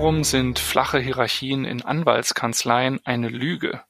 Warum 0.00 0.24
sind 0.24 0.58
flache 0.58 0.98
Hierarchien 0.98 1.66
in 1.66 1.82
Anwaltskanzleien 1.82 3.04
eine 3.04 3.28
Lüge? 3.28 3.84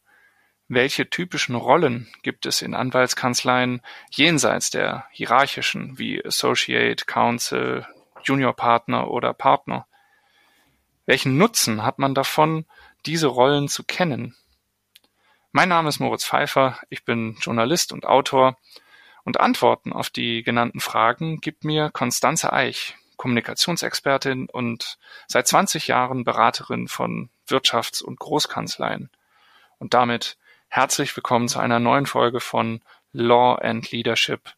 Welche 0.67 1.09
typischen 1.09 1.55
Rollen 1.55 2.13
gibt 2.25 2.47
es 2.47 2.63
in 2.63 2.75
Anwaltskanzleien 2.75 3.81
jenseits 4.11 4.71
der 4.71 5.07
hierarchischen 5.13 6.01
wie 6.01 6.21
Associate, 6.27 7.05
Counsel, 7.07 7.87
Junior 8.25 8.57
Partner 8.57 9.09
oder 9.09 9.33
Partner? 9.33 9.87
Welchen 11.07 11.39
Nutzen 11.39 11.85
hat 11.85 12.01
man 12.01 12.13
davon, 12.13 12.67
diese 13.07 13.29
Rollen 13.29 13.69
zu 13.69 13.85
kennen? 13.85 14.35
Mein 15.53 15.69
Name 15.69 15.91
ist 15.91 16.01
Moritz 16.01 16.25
Pfeiffer, 16.25 16.81
ich 16.89 17.05
bin 17.05 17.37
Journalist 17.41 17.93
und 17.93 18.05
Autor 18.05 18.59
und 19.23 19.39
Antworten 19.39 19.93
auf 19.93 20.11
die 20.11 20.43
genannten 20.43 20.81
Fragen 20.81 21.41
gibt 21.41 21.63
mir 21.63 21.89
Konstanze 21.89 22.53
Eich, 22.53 22.97
Kommunikationsexpertin 23.21 24.49
und 24.49 24.97
seit 25.27 25.47
20 25.47 25.89
Jahren 25.89 26.25
Beraterin 26.25 26.89
von 26.89 27.29
Wirtschafts- 27.47 28.03
und 28.03 28.19
Großkanzleien. 28.19 29.11
Und 29.79 29.93
damit 29.93 30.39
herzlich 30.69 31.15
willkommen 31.15 31.47
zu 31.47 31.59
einer 31.59 31.81
neuen 31.81 32.07
Folge 32.07 32.41
von 32.41 32.81
Law 33.13 33.57
and 33.57 33.91
Leadership, 33.93 34.55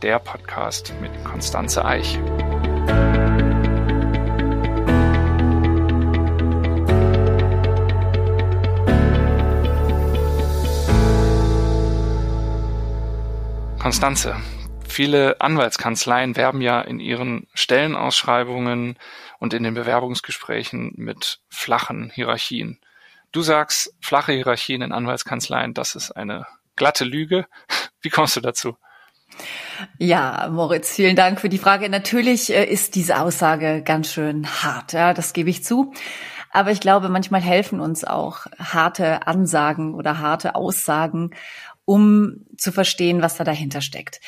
der 0.00 0.18
Podcast 0.18 0.94
mit 0.98 1.12
Konstanze 1.26 1.84
Eich. 1.84 2.18
Konstanze, 13.78 14.36
Viele 14.96 15.42
Anwaltskanzleien 15.42 16.36
werben 16.36 16.62
ja 16.62 16.80
in 16.80 17.00
ihren 17.00 17.48
Stellenausschreibungen 17.52 18.98
und 19.38 19.52
in 19.52 19.62
den 19.62 19.74
Bewerbungsgesprächen 19.74 20.94
mit 20.96 21.40
flachen 21.50 22.10
Hierarchien. 22.14 22.80
Du 23.30 23.42
sagst, 23.42 23.94
flache 24.00 24.32
Hierarchien 24.32 24.80
in 24.80 24.92
Anwaltskanzleien, 24.92 25.74
das 25.74 25.96
ist 25.96 26.12
eine 26.12 26.46
glatte 26.76 27.04
Lüge. 27.04 27.44
Wie 28.00 28.08
kommst 28.08 28.36
du 28.36 28.40
dazu? 28.40 28.78
Ja, 29.98 30.48
Moritz, 30.50 30.94
vielen 30.94 31.14
Dank 31.14 31.42
für 31.42 31.50
die 31.50 31.58
Frage. 31.58 31.90
Natürlich 31.90 32.50
äh, 32.50 32.64
ist 32.64 32.94
diese 32.94 33.20
Aussage 33.20 33.82
ganz 33.82 34.10
schön 34.10 34.46
hart, 34.46 34.94
ja, 34.94 35.12
das 35.12 35.34
gebe 35.34 35.50
ich 35.50 35.62
zu. 35.62 35.92
Aber 36.52 36.70
ich 36.70 36.80
glaube, 36.80 37.10
manchmal 37.10 37.42
helfen 37.42 37.80
uns 37.80 38.02
auch 38.02 38.46
harte 38.58 39.26
Ansagen 39.26 39.92
oder 39.92 40.20
harte 40.20 40.54
Aussagen, 40.54 41.32
um 41.84 42.46
zu 42.56 42.72
verstehen, 42.72 43.20
was 43.20 43.36
da 43.36 43.44
dahinter 43.44 43.82
steckt. 43.82 44.20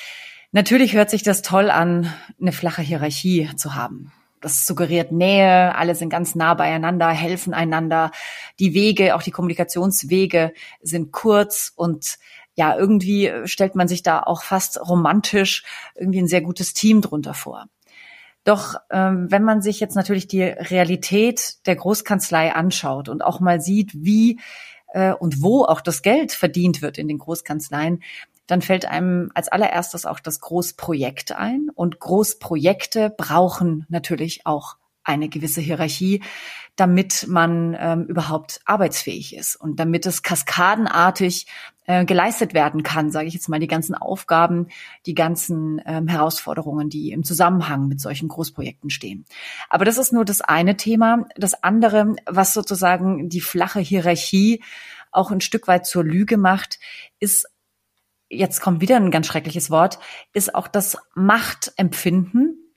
Natürlich 0.50 0.94
hört 0.94 1.10
sich 1.10 1.22
das 1.22 1.42
toll 1.42 1.70
an, 1.70 2.12
eine 2.40 2.52
flache 2.52 2.80
Hierarchie 2.80 3.50
zu 3.56 3.74
haben. 3.74 4.12
Das 4.40 4.66
suggeriert 4.66 5.12
Nähe, 5.12 5.74
alle 5.74 5.94
sind 5.94 6.10
ganz 6.10 6.34
nah 6.34 6.54
beieinander, 6.54 7.08
helfen 7.08 7.52
einander. 7.52 8.12
Die 8.58 8.72
Wege, 8.72 9.14
auch 9.14 9.22
die 9.22 9.30
Kommunikationswege 9.30 10.52
sind 10.80 11.12
kurz 11.12 11.72
und 11.74 12.18
ja, 12.54 12.76
irgendwie 12.76 13.32
stellt 13.44 13.74
man 13.74 13.88
sich 13.88 14.02
da 14.02 14.20
auch 14.20 14.42
fast 14.42 14.80
romantisch 14.80 15.64
irgendwie 15.94 16.20
ein 16.20 16.28
sehr 16.28 16.40
gutes 16.40 16.72
Team 16.72 17.02
drunter 17.02 17.34
vor. 17.34 17.66
Doch 18.44 18.76
ähm, 18.90 19.30
wenn 19.30 19.44
man 19.44 19.60
sich 19.60 19.80
jetzt 19.80 19.96
natürlich 19.96 20.28
die 20.28 20.42
Realität 20.42 21.66
der 21.66 21.76
Großkanzlei 21.76 22.54
anschaut 22.54 23.08
und 23.08 23.22
auch 23.22 23.40
mal 23.40 23.60
sieht, 23.60 23.92
wie 23.94 24.40
äh, 24.92 25.12
und 25.12 25.42
wo 25.42 25.64
auch 25.64 25.80
das 25.80 26.02
Geld 26.02 26.32
verdient 26.32 26.80
wird 26.80 26.96
in 26.96 27.08
den 27.08 27.18
Großkanzleien, 27.18 28.02
dann 28.48 28.62
fällt 28.62 28.86
einem 28.86 29.30
als 29.34 29.48
allererstes 29.48 30.06
auch 30.06 30.18
das 30.18 30.40
Großprojekt 30.40 31.32
ein. 31.32 31.70
Und 31.72 32.00
Großprojekte 32.00 33.14
brauchen 33.16 33.86
natürlich 33.88 34.46
auch 34.46 34.76
eine 35.04 35.28
gewisse 35.28 35.60
Hierarchie, 35.60 36.22
damit 36.76 37.26
man 37.28 37.76
ähm, 37.78 38.04
überhaupt 38.06 38.60
arbeitsfähig 38.64 39.34
ist 39.36 39.56
und 39.56 39.80
damit 39.80 40.06
es 40.06 40.22
kaskadenartig 40.22 41.46
äh, 41.86 42.04
geleistet 42.04 42.54
werden 42.54 42.82
kann, 42.82 43.10
sage 43.10 43.26
ich 43.26 43.34
jetzt 43.34 43.48
mal, 43.48 43.58
die 43.58 43.66
ganzen 43.66 43.94
Aufgaben, 43.94 44.68
die 45.06 45.14
ganzen 45.14 45.80
ähm, 45.86 46.08
Herausforderungen, 46.08 46.88
die 46.88 47.10
im 47.10 47.24
Zusammenhang 47.24 47.88
mit 47.88 48.00
solchen 48.00 48.28
Großprojekten 48.28 48.90
stehen. 48.90 49.24
Aber 49.68 49.84
das 49.84 49.98
ist 49.98 50.12
nur 50.12 50.24
das 50.24 50.40
eine 50.40 50.76
Thema. 50.76 51.26
Das 51.36 51.62
andere, 51.64 52.14
was 52.26 52.52
sozusagen 52.52 53.28
die 53.28 53.40
flache 53.40 53.80
Hierarchie 53.80 54.62
auch 55.10 55.30
ein 55.30 55.40
Stück 55.40 55.68
weit 55.68 55.86
zur 55.86 56.04
Lüge 56.04 56.36
macht, 56.36 56.78
ist 57.18 57.48
jetzt 58.28 58.60
kommt 58.60 58.80
wieder 58.80 58.96
ein 58.96 59.10
ganz 59.10 59.26
schreckliches 59.26 59.70
Wort, 59.70 59.98
ist 60.32 60.54
auch 60.54 60.68
das 60.68 60.96
Machtempfinden 61.14 62.74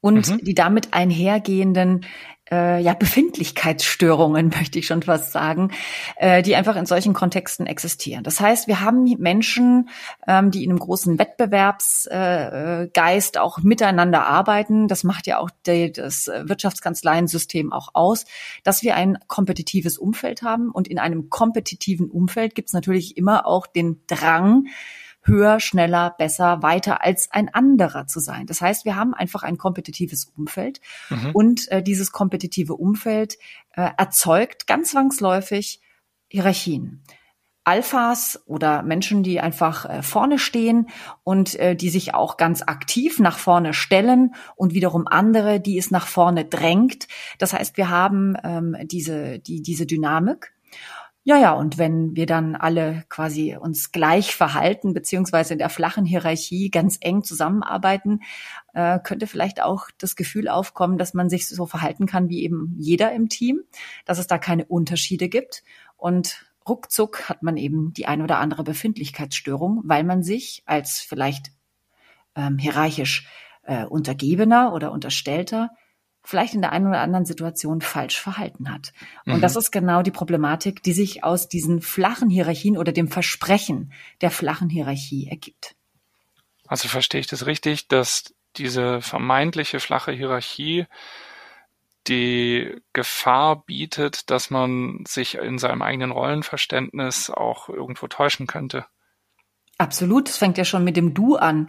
und 0.00 0.28
mhm. 0.28 0.38
die 0.44 0.54
damit 0.54 0.92
einhergehenden 0.92 2.04
äh, 2.50 2.80
ja, 2.80 2.94
Befindlichkeitsstörungen, 2.94 4.48
möchte 4.56 4.78
ich 4.78 4.86
schon 4.86 5.02
fast 5.02 5.32
sagen, 5.32 5.72
äh, 6.16 6.42
die 6.42 6.56
einfach 6.56 6.76
in 6.76 6.86
solchen 6.86 7.12
Kontexten 7.14 7.66
existieren. 7.66 8.24
Das 8.24 8.40
heißt, 8.40 8.68
wir 8.68 8.80
haben 8.80 9.04
Menschen, 9.18 9.90
ähm, 10.26 10.50
die 10.50 10.64
in 10.64 10.70
einem 10.70 10.78
großen 10.78 11.18
Wettbewerbsgeist 11.18 13.36
äh, 13.36 13.38
auch 13.38 13.58
miteinander 13.58 14.26
arbeiten. 14.26 14.88
Das 14.88 15.04
macht 15.04 15.26
ja 15.26 15.38
auch 15.38 15.50
die, 15.66 15.92
das 15.92 16.26
Wirtschaftskanzleiensystem 16.26 17.70
auch 17.72 17.90
aus, 17.94 18.24
dass 18.62 18.82
wir 18.82 18.96
ein 18.96 19.18
kompetitives 19.26 19.98
Umfeld 19.98 20.42
haben. 20.42 20.70
Und 20.70 20.88
in 20.88 20.98
einem 20.98 21.30
kompetitiven 21.30 22.10
Umfeld 22.10 22.54
gibt 22.54 22.68
es 22.68 22.74
natürlich 22.74 23.16
immer 23.16 23.46
auch 23.46 23.66
den 23.66 24.02
Drang, 24.06 24.66
höher, 25.24 25.60
schneller, 25.60 26.14
besser, 26.16 26.62
weiter 26.62 27.02
als 27.02 27.30
ein 27.32 27.52
anderer 27.52 28.06
zu 28.06 28.20
sein. 28.20 28.46
Das 28.46 28.60
heißt, 28.60 28.84
wir 28.84 28.96
haben 28.96 29.14
einfach 29.14 29.42
ein 29.42 29.58
kompetitives 29.58 30.26
Umfeld 30.36 30.80
mhm. 31.10 31.30
und 31.32 31.68
äh, 31.70 31.82
dieses 31.82 32.12
kompetitive 32.12 32.74
Umfeld 32.74 33.38
äh, 33.72 33.90
erzeugt 33.96 34.66
ganz 34.66 34.90
zwangsläufig 34.90 35.80
Hierarchien. 36.28 37.02
Alphas 37.64 38.42
oder 38.44 38.82
Menschen, 38.82 39.22
die 39.22 39.40
einfach 39.40 39.88
äh, 39.88 40.02
vorne 40.02 40.38
stehen 40.38 40.88
und 41.24 41.58
äh, 41.58 41.74
die 41.74 41.88
sich 41.88 42.14
auch 42.14 42.36
ganz 42.36 42.62
aktiv 42.62 43.18
nach 43.18 43.38
vorne 43.38 43.72
stellen 43.72 44.34
und 44.54 44.74
wiederum 44.74 45.06
andere, 45.08 45.60
die 45.60 45.78
es 45.78 45.90
nach 45.90 46.06
vorne 46.06 46.44
drängt. 46.44 47.08
Das 47.38 47.54
heißt, 47.54 47.78
wir 47.78 47.88
haben 47.88 48.36
ähm, 48.44 48.76
diese, 48.82 49.38
die, 49.38 49.62
diese 49.62 49.86
Dynamik. 49.86 50.52
Ja, 51.26 51.38
ja, 51.38 51.54
und 51.54 51.78
wenn 51.78 52.14
wir 52.14 52.26
dann 52.26 52.54
alle 52.54 53.04
quasi 53.08 53.56
uns 53.58 53.92
gleich 53.92 54.36
verhalten, 54.36 54.92
beziehungsweise 54.92 55.54
in 55.54 55.58
der 55.58 55.70
flachen 55.70 56.04
Hierarchie 56.04 56.68
ganz 56.70 56.98
eng 57.00 57.24
zusammenarbeiten, 57.24 58.20
äh, 58.74 58.98
könnte 58.98 59.26
vielleicht 59.26 59.62
auch 59.62 59.88
das 59.96 60.16
Gefühl 60.16 60.48
aufkommen, 60.48 60.98
dass 60.98 61.14
man 61.14 61.30
sich 61.30 61.48
so 61.48 61.64
verhalten 61.64 62.04
kann 62.04 62.28
wie 62.28 62.44
eben 62.44 62.74
jeder 62.78 63.10
im 63.12 63.30
Team, 63.30 63.62
dass 64.04 64.18
es 64.18 64.26
da 64.26 64.36
keine 64.36 64.66
Unterschiede 64.66 65.30
gibt. 65.30 65.62
Und 65.96 66.44
ruckzuck 66.68 67.26
hat 67.30 67.42
man 67.42 67.56
eben 67.56 67.94
die 67.94 68.04
ein 68.06 68.20
oder 68.20 68.38
andere 68.38 68.62
Befindlichkeitsstörung, 68.62 69.80
weil 69.84 70.04
man 70.04 70.22
sich 70.22 70.62
als 70.66 71.00
vielleicht 71.00 71.52
ähm, 72.36 72.58
hierarchisch 72.58 73.26
äh, 73.62 73.86
Untergebener 73.86 74.74
oder 74.74 74.92
Unterstellter 74.92 75.70
vielleicht 76.24 76.54
in 76.54 76.62
der 76.62 76.72
einen 76.72 76.86
oder 76.86 77.00
anderen 77.00 77.26
Situation 77.26 77.82
falsch 77.82 78.18
verhalten 78.18 78.72
hat. 78.72 78.92
Und 79.26 79.36
mhm. 79.36 79.40
das 79.42 79.56
ist 79.56 79.70
genau 79.70 80.02
die 80.02 80.10
Problematik, 80.10 80.82
die 80.82 80.94
sich 80.94 81.22
aus 81.22 81.48
diesen 81.48 81.82
flachen 81.82 82.30
Hierarchien 82.30 82.78
oder 82.78 82.92
dem 82.92 83.08
Versprechen 83.08 83.92
der 84.22 84.30
flachen 84.30 84.70
Hierarchie 84.70 85.28
ergibt. 85.28 85.76
Also 86.66 86.88
verstehe 86.88 87.20
ich 87.20 87.26
das 87.26 87.46
richtig, 87.46 87.88
dass 87.88 88.34
diese 88.56 89.02
vermeintliche 89.02 89.80
flache 89.80 90.12
Hierarchie 90.12 90.86
die 92.06 92.74
Gefahr 92.92 93.64
bietet, 93.64 94.30
dass 94.30 94.50
man 94.50 95.04
sich 95.06 95.36
in 95.36 95.58
seinem 95.58 95.82
eigenen 95.82 96.10
Rollenverständnis 96.10 97.30
auch 97.30 97.68
irgendwo 97.68 98.08
täuschen 98.08 98.46
könnte. 98.46 98.86
Absolut, 99.84 100.30
es 100.30 100.38
fängt 100.38 100.56
ja 100.56 100.64
schon 100.64 100.82
mit 100.82 100.96
dem 100.96 101.12
Du 101.12 101.36
an. 101.36 101.68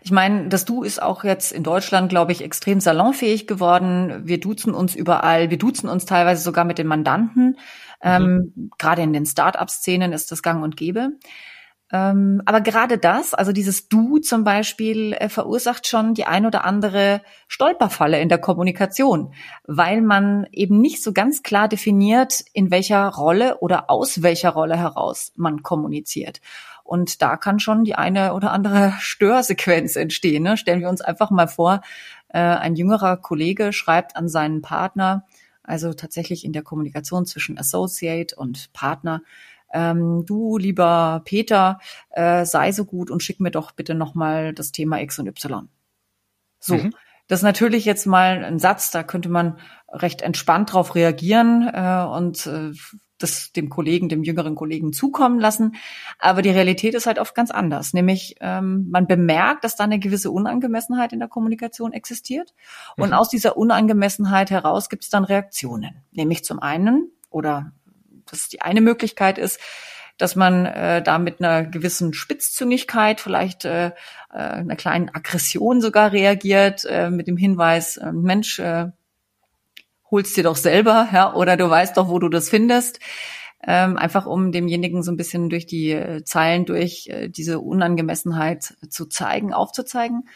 Ich 0.00 0.10
meine, 0.10 0.48
das 0.48 0.64
Du 0.64 0.82
ist 0.82 1.00
auch 1.00 1.22
jetzt 1.22 1.52
in 1.52 1.62
Deutschland, 1.62 2.08
glaube 2.08 2.32
ich, 2.32 2.42
extrem 2.42 2.80
salonfähig 2.80 3.46
geworden. 3.46 4.22
Wir 4.24 4.40
duzen 4.40 4.74
uns 4.74 4.96
überall, 4.96 5.50
wir 5.50 5.58
duzen 5.58 5.88
uns 5.88 6.04
teilweise 6.04 6.42
sogar 6.42 6.64
mit 6.64 6.78
den 6.78 6.88
Mandanten. 6.88 7.56
Ähm, 8.02 8.22
mhm. 8.22 8.52
Ähm, 8.56 8.70
gerade 8.78 9.02
in 9.02 9.12
den 9.12 9.26
Start-up-Szenen 9.26 10.12
ist 10.12 10.32
das 10.32 10.42
gang 10.42 10.64
und 10.64 10.76
gäbe. 10.76 11.10
Ähm, 11.92 12.42
aber 12.46 12.62
gerade 12.62 12.98
das, 12.98 13.32
also 13.32 13.52
dieses 13.52 13.88
Du 13.88 14.18
zum 14.18 14.42
Beispiel, 14.42 15.12
äh, 15.12 15.28
verursacht 15.28 15.86
schon 15.86 16.14
die 16.14 16.24
ein 16.24 16.46
oder 16.46 16.64
andere 16.64 17.22
Stolperfalle 17.46 18.18
in 18.20 18.28
der 18.28 18.38
Kommunikation, 18.38 19.34
weil 19.68 20.02
man 20.02 20.48
eben 20.50 20.80
nicht 20.80 21.00
so 21.00 21.12
ganz 21.12 21.44
klar 21.44 21.68
definiert, 21.68 22.42
in 22.54 22.72
welcher 22.72 23.06
Rolle 23.06 23.58
oder 23.58 23.88
aus 23.88 24.22
welcher 24.22 24.50
Rolle 24.50 24.76
heraus 24.76 25.30
man 25.36 25.62
kommuniziert. 25.62 26.40
Und 26.92 27.22
da 27.22 27.38
kann 27.38 27.58
schon 27.58 27.84
die 27.84 27.94
eine 27.94 28.34
oder 28.34 28.52
andere 28.52 28.92
Störsequenz 29.00 29.96
entstehen. 29.96 30.42
Ne? 30.42 30.58
Stellen 30.58 30.82
wir 30.82 30.90
uns 30.90 31.00
einfach 31.00 31.30
mal 31.30 31.48
vor, 31.48 31.80
äh, 32.28 32.38
ein 32.38 32.76
jüngerer 32.76 33.16
Kollege 33.16 33.72
schreibt 33.72 34.14
an 34.14 34.28
seinen 34.28 34.60
Partner, 34.60 35.24
also 35.62 35.94
tatsächlich 35.94 36.44
in 36.44 36.52
der 36.52 36.60
Kommunikation 36.60 37.24
zwischen 37.24 37.56
Associate 37.56 38.36
und 38.36 38.74
Partner, 38.74 39.22
ähm, 39.72 40.26
du 40.26 40.58
lieber 40.58 41.22
Peter, 41.24 41.78
äh, 42.10 42.44
sei 42.44 42.72
so 42.72 42.84
gut 42.84 43.10
und 43.10 43.22
schick 43.22 43.40
mir 43.40 43.50
doch 43.50 43.72
bitte 43.72 43.94
nochmal 43.94 44.52
das 44.52 44.70
Thema 44.70 45.00
X 45.00 45.18
und 45.18 45.28
Y. 45.28 45.70
So. 46.60 46.74
Mhm. 46.74 46.94
Das 47.26 47.38
ist 47.38 47.44
natürlich 47.44 47.86
jetzt 47.86 48.04
mal 48.04 48.44
ein 48.44 48.58
Satz, 48.58 48.90
da 48.90 49.02
könnte 49.02 49.30
man 49.30 49.58
recht 49.88 50.20
entspannt 50.20 50.74
drauf 50.74 50.94
reagieren 50.94 51.70
äh, 51.72 52.04
und 52.04 52.46
äh, 52.46 52.72
das 53.22 53.52
dem 53.52 53.68
Kollegen, 53.68 54.08
dem 54.08 54.22
jüngeren 54.22 54.54
Kollegen 54.54 54.92
zukommen 54.92 55.38
lassen. 55.38 55.76
Aber 56.18 56.42
die 56.42 56.50
Realität 56.50 56.94
ist 56.94 57.06
halt 57.06 57.18
oft 57.18 57.34
ganz 57.34 57.50
anders. 57.50 57.92
Nämlich 57.92 58.36
ähm, 58.40 58.88
man 58.90 59.06
bemerkt, 59.06 59.64
dass 59.64 59.76
da 59.76 59.84
eine 59.84 59.98
gewisse 59.98 60.30
Unangemessenheit 60.30 61.12
in 61.12 61.18
der 61.18 61.28
Kommunikation 61.28 61.92
existiert. 61.92 62.54
Und 62.96 63.10
mhm. 63.10 63.14
aus 63.14 63.28
dieser 63.28 63.56
Unangemessenheit 63.56 64.50
heraus 64.50 64.88
gibt 64.88 65.04
es 65.04 65.10
dann 65.10 65.24
Reaktionen. 65.24 66.02
Nämlich 66.12 66.44
zum 66.44 66.60
einen, 66.60 67.10
oder 67.30 67.72
das 68.26 68.48
die 68.48 68.62
eine 68.62 68.80
Möglichkeit 68.80 69.38
ist, 69.38 69.60
dass 70.18 70.36
man 70.36 70.66
äh, 70.66 71.02
da 71.02 71.18
mit 71.18 71.40
einer 71.40 71.64
gewissen 71.64 72.14
Spitzzüngigkeit, 72.14 73.20
vielleicht 73.20 73.64
äh, 73.64 73.86
äh, 73.86 73.92
einer 74.30 74.76
kleinen 74.76 75.08
Aggression 75.08 75.80
sogar 75.80 76.12
reagiert, 76.12 76.84
äh, 76.84 77.10
mit 77.10 77.26
dem 77.26 77.36
Hinweis, 77.36 77.96
äh, 77.96 78.12
Mensch, 78.12 78.58
äh, 78.58 78.90
holst 80.12 80.36
dir 80.36 80.44
doch 80.44 80.56
selber, 80.56 81.08
ja, 81.12 81.34
oder 81.34 81.56
du 81.56 81.68
weißt 81.68 81.96
doch, 81.96 82.08
wo 82.08 82.20
du 82.20 82.28
das 82.28 82.48
findest. 82.48 83.00
Ähm, 83.64 83.96
einfach 83.96 84.26
um 84.26 84.52
demjenigen 84.52 85.02
so 85.02 85.10
ein 85.12 85.16
bisschen 85.16 85.48
durch 85.48 85.66
die 85.66 85.92
äh, 85.92 86.24
Zeilen 86.24 86.64
durch 86.64 87.08
äh, 87.08 87.28
diese 87.28 87.60
Unangemessenheit 87.60 88.74
zu 88.88 89.06
zeigen, 89.06 89.52
aufzuzeigen. 89.52 90.28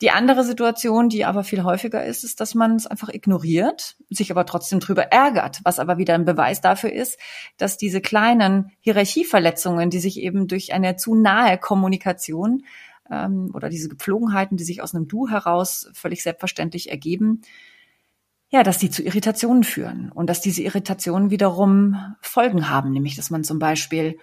Die 0.00 0.10
andere 0.10 0.44
Situation, 0.44 1.10
die 1.10 1.26
aber 1.26 1.44
viel 1.44 1.62
häufiger 1.62 2.02
ist, 2.06 2.24
ist, 2.24 2.40
dass 2.40 2.54
man 2.54 2.76
es 2.76 2.86
einfach 2.86 3.10
ignoriert, 3.10 3.96
sich 4.08 4.30
aber 4.30 4.46
trotzdem 4.46 4.80
drüber 4.80 5.12
ärgert, 5.12 5.60
was 5.64 5.78
aber 5.78 5.98
wieder 5.98 6.14
ein 6.14 6.24
Beweis 6.24 6.62
dafür 6.62 6.90
ist, 6.90 7.18
dass 7.58 7.76
diese 7.76 8.00
kleinen 8.00 8.70
Hierarchieverletzungen, 8.80 9.90
die 9.90 9.98
sich 9.98 10.20
eben 10.20 10.48
durch 10.48 10.72
eine 10.72 10.96
zu 10.96 11.14
nahe 11.16 11.58
Kommunikation 11.58 12.64
ähm, 13.10 13.50
oder 13.52 13.68
diese 13.68 13.90
Gepflogenheiten, 13.90 14.56
die 14.56 14.64
sich 14.64 14.80
aus 14.80 14.94
einem 14.94 15.06
Du 15.06 15.28
heraus 15.28 15.90
völlig 15.92 16.22
selbstverständlich 16.22 16.90
ergeben, 16.90 17.42
ja, 18.50 18.62
dass 18.62 18.78
die 18.78 18.90
zu 18.90 19.02
Irritationen 19.02 19.64
führen 19.64 20.10
und 20.12 20.28
dass 20.28 20.40
diese 20.40 20.62
Irritationen 20.62 21.30
wiederum 21.30 22.16
Folgen 22.20 22.68
haben, 22.68 22.92
nämlich 22.92 23.16
dass 23.16 23.30
man 23.30 23.44
zum 23.44 23.58
Beispiel 23.58 24.18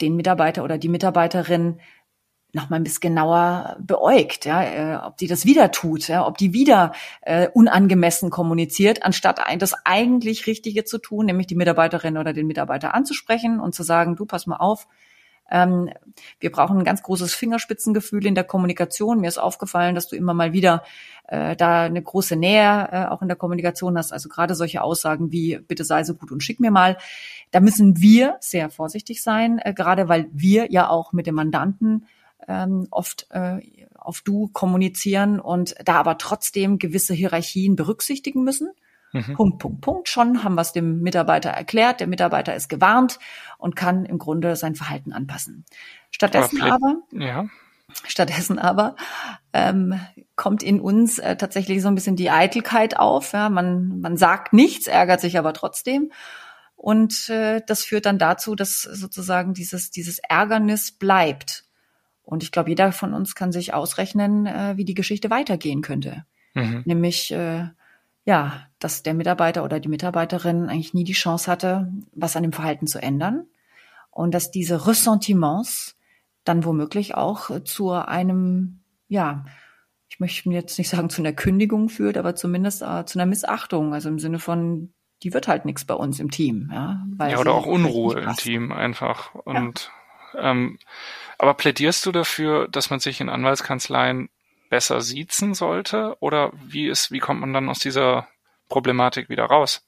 den 0.00 0.14
Mitarbeiter 0.14 0.62
oder 0.62 0.76
die 0.76 0.90
Mitarbeiterin 0.90 1.80
noch 2.52 2.70
mal 2.70 2.76
ein 2.76 2.84
bisschen 2.84 3.14
genauer 3.14 3.76
beäugt, 3.80 4.44
ja, 4.44 4.62
äh, 4.62 4.96
ob 5.06 5.16
die 5.16 5.26
das 5.26 5.44
wieder 5.44 5.70
tut, 5.70 6.08
ja, 6.08 6.26
ob 6.26 6.38
die 6.38 6.52
wieder 6.52 6.92
äh, 7.22 7.48
unangemessen 7.48 8.30
kommuniziert, 8.30 9.02
anstatt 9.02 9.40
das 9.58 9.74
eigentlich 9.84 10.46
Richtige 10.46 10.84
zu 10.84 10.98
tun, 10.98 11.26
nämlich 11.26 11.46
die 11.46 11.54
Mitarbeiterin 11.54 12.18
oder 12.18 12.32
den 12.32 12.46
Mitarbeiter 12.46 12.94
anzusprechen 12.94 13.60
und 13.60 13.74
zu 13.74 13.82
sagen, 13.82 14.16
du 14.16 14.26
pass 14.26 14.46
mal 14.46 14.56
auf, 14.56 14.86
ähm, 15.50 15.90
wir 16.40 16.50
brauchen 16.50 16.78
ein 16.78 16.84
ganz 16.84 17.02
großes 17.02 17.34
Fingerspitzengefühl 17.34 18.26
in 18.26 18.34
der 18.34 18.44
Kommunikation. 18.44 19.20
Mir 19.20 19.28
ist 19.28 19.38
aufgefallen, 19.38 19.94
dass 19.94 20.08
du 20.08 20.16
immer 20.16 20.34
mal 20.34 20.52
wieder 20.52 20.82
äh, 21.28 21.56
da 21.56 21.82
eine 21.82 22.02
große 22.02 22.36
Nähe 22.36 22.88
äh, 22.90 23.04
auch 23.06 23.22
in 23.22 23.28
der 23.28 23.36
Kommunikation 23.36 23.96
hast. 23.96 24.12
Also 24.12 24.28
gerade 24.28 24.54
solche 24.54 24.82
Aussagen 24.82 25.32
wie 25.32 25.58
bitte 25.58 25.84
sei 25.84 26.04
so 26.04 26.14
gut 26.14 26.32
und 26.32 26.42
schick 26.42 26.60
mir 26.60 26.70
mal. 26.70 26.96
Da 27.50 27.60
müssen 27.60 28.00
wir 28.00 28.36
sehr 28.40 28.70
vorsichtig 28.70 29.22
sein, 29.22 29.58
äh, 29.58 29.72
gerade 29.72 30.08
weil 30.08 30.28
wir 30.32 30.70
ja 30.70 30.88
auch 30.88 31.12
mit 31.12 31.26
dem 31.26 31.36
Mandanten 31.36 32.06
ähm, 32.48 32.88
oft 32.90 33.26
äh, 33.30 33.58
auf 33.94 34.20
Du 34.20 34.48
kommunizieren 34.48 35.40
und 35.40 35.74
da 35.84 35.94
aber 35.94 36.18
trotzdem 36.18 36.78
gewisse 36.78 37.14
Hierarchien 37.14 37.76
berücksichtigen 37.76 38.44
müssen. 38.44 38.70
Mhm. 39.16 39.34
Punkt, 39.34 39.58
Punkt, 39.58 39.80
Punkt. 39.80 40.08
Schon 40.08 40.44
haben 40.44 40.54
wir 40.54 40.62
es 40.62 40.72
dem 40.72 41.00
Mitarbeiter 41.00 41.50
erklärt. 41.50 42.00
Der 42.00 42.06
Mitarbeiter 42.06 42.54
ist 42.54 42.68
gewarnt 42.68 43.18
und 43.58 43.76
kann 43.76 44.04
im 44.04 44.18
Grunde 44.18 44.56
sein 44.56 44.74
Verhalten 44.74 45.12
anpassen. 45.12 45.64
Stattdessen 46.10 46.60
aber, 46.62 46.74
aber 47.10 47.24
ja. 47.24 47.46
Stattdessen 48.04 48.58
aber 48.58 48.96
ähm, 49.52 49.98
kommt 50.34 50.62
in 50.62 50.80
uns 50.80 51.18
äh, 51.18 51.36
tatsächlich 51.36 51.82
so 51.82 51.88
ein 51.88 51.94
bisschen 51.94 52.16
die 52.16 52.30
Eitelkeit 52.30 52.98
auf. 52.98 53.32
Ja, 53.32 53.48
man, 53.48 54.00
man 54.00 54.16
sagt 54.16 54.52
nichts, 54.52 54.86
ärgert 54.86 55.20
sich 55.20 55.38
aber 55.38 55.52
trotzdem. 55.52 56.12
Und 56.74 57.30
äh, 57.30 57.62
das 57.66 57.84
führt 57.84 58.06
dann 58.06 58.18
dazu, 58.18 58.54
dass 58.54 58.82
sozusagen 58.82 59.54
dieses, 59.54 59.90
dieses 59.90 60.18
Ärgernis 60.18 60.92
bleibt. 60.92 61.64
Und 62.22 62.42
ich 62.42 62.52
glaube, 62.52 62.70
jeder 62.70 62.92
von 62.92 63.14
uns 63.14 63.34
kann 63.34 63.52
sich 63.52 63.72
ausrechnen, 63.72 64.46
äh, 64.46 64.76
wie 64.76 64.84
die 64.84 64.94
Geschichte 64.94 65.30
weitergehen 65.30 65.80
könnte. 65.80 66.26
Mhm. 66.54 66.82
Nämlich, 66.84 67.30
äh, 67.32 67.68
ja, 68.24 68.66
dass 68.86 69.02
der 69.02 69.14
Mitarbeiter 69.14 69.64
oder 69.64 69.80
die 69.80 69.88
Mitarbeiterin 69.88 70.68
eigentlich 70.68 70.94
nie 70.94 71.02
die 71.02 71.12
Chance 71.12 71.50
hatte, 71.50 71.92
was 72.12 72.36
an 72.36 72.44
dem 72.44 72.52
Verhalten 72.52 72.86
zu 72.86 73.02
ändern. 73.02 73.48
Und 74.12 74.32
dass 74.32 74.52
diese 74.52 74.86
Ressentiments 74.86 75.96
dann 76.44 76.64
womöglich 76.64 77.16
auch 77.16 77.50
zu 77.64 77.90
einem, 77.90 78.84
ja, 79.08 79.44
ich 80.08 80.20
möchte 80.20 80.48
jetzt 80.50 80.78
nicht 80.78 80.88
sagen 80.88 81.10
zu 81.10 81.20
einer 81.20 81.32
Kündigung 81.32 81.88
führt, 81.88 82.16
aber 82.16 82.36
zumindest 82.36 82.82
äh, 82.82 83.04
zu 83.06 83.18
einer 83.18 83.26
Missachtung, 83.26 83.92
also 83.92 84.08
im 84.08 84.20
Sinne 84.20 84.38
von, 84.38 84.94
die 85.24 85.34
wird 85.34 85.48
halt 85.48 85.64
nichts 85.64 85.84
bei 85.84 85.94
uns 85.94 86.20
im 86.20 86.30
Team. 86.30 86.70
Ja, 86.72 87.04
ja 87.26 87.38
oder 87.40 87.54
auch 87.54 87.66
Unruhe 87.66 88.20
im 88.20 88.36
Team 88.36 88.70
einfach. 88.70 89.34
Und 89.34 89.90
ja. 90.32 90.52
ähm, 90.52 90.78
aber 91.38 91.54
plädierst 91.54 92.06
du 92.06 92.12
dafür, 92.12 92.68
dass 92.68 92.90
man 92.90 93.00
sich 93.00 93.20
in 93.20 93.30
Anwaltskanzleien 93.30 94.28
besser 94.70 95.00
siezen 95.00 95.54
sollte? 95.54 96.16
Oder 96.20 96.52
wie 96.64 96.86
ist, 96.86 97.10
wie 97.10 97.18
kommt 97.18 97.40
man 97.40 97.52
dann 97.52 97.68
aus 97.68 97.80
dieser 97.80 98.28
Problematik 98.68 99.28
wieder 99.28 99.44
raus? 99.44 99.82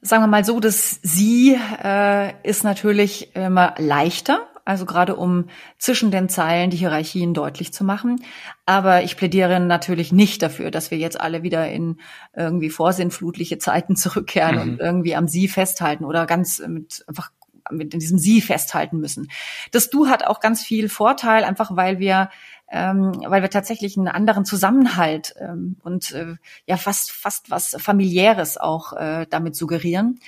Sagen 0.00 0.22
wir 0.22 0.26
mal 0.26 0.44
so, 0.44 0.60
das 0.60 1.00
Sie 1.02 1.58
äh, 1.82 2.32
ist 2.42 2.62
natürlich 2.62 3.34
immer 3.34 3.74
leichter, 3.78 4.46
also 4.66 4.84
gerade 4.84 5.16
um 5.16 5.46
zwischen 5.78 6.10
den 6.10 6.28
Zeilen 6.28 6.70
die 6.70 6.76
Hierarchien 6.76 7.32
deutlich 7.32 7.72
zu 7.72 7.84
machen. 7.84 8.22
Aber 8.66 9.02
ich 9.02 9.16
plädiere 9.16 9.60
natürlich 9.60 10.12
nicht 10.12 10.42
dafür, 10.42 10.70
dass 10.70 10.90
wir 10.90 10.98
jetzt 10.98 11.20
alle 11.20 11.42
wieder 11.42 11.70
in 11.70 12.00
irgendwie 12.34 12.70
vorsinnflutliche 12.70 13.58
Zeiten 13.58 13.96
zurückkehren 13.96 14.56
mhm. 14.56 14.62
und 14.62 14.80
irgendwie 14.80 15.16
am 15.16 15.26
Sie 15.26 15.48
festhalten 15.48 16.04
oder 16.04 16.26
ganz 16.26 16.62
mit 16.66 17.04
einfach 17.06 17.30
mit 17.70 17.94
in 17.94 18.00
diesem 18.00 18.18
Sie 18.18 18.40
festhalten 18.40 18.98
müssen. 18.98 19.30
Das 19.72 19.90
Du 19.90 20.08
hat 20.08 20.26
auch 20.26 20.40
ganz 20.40 20.62
viel 20.62 20.88
Vorteil, 20.88 21.44
einfach 21.44 21.76
weil 21.76 21.98
wir 21.98 22.28
ähm, 22.70 23.12
weil 23.26 23.42
wir 23.42 23.50
tatsächlich 23.50 23.96
einen 23.96 24.08
anderen 24.08 24.44
Zusammenhalt 24.44 25.34
ähm, 25.38 25.76
und 25.82 26.12
äh, 26.12 26.36
ja 26.66 26.76
fast 26.76 27.12
fast 27.12 27.50
was 27.50 27.76
familiäres 27.78 28.56
auch 28.56 28.94
äh, 28.94 29.26
damit 29.28 29.54
suggerieren. 29.54 30.18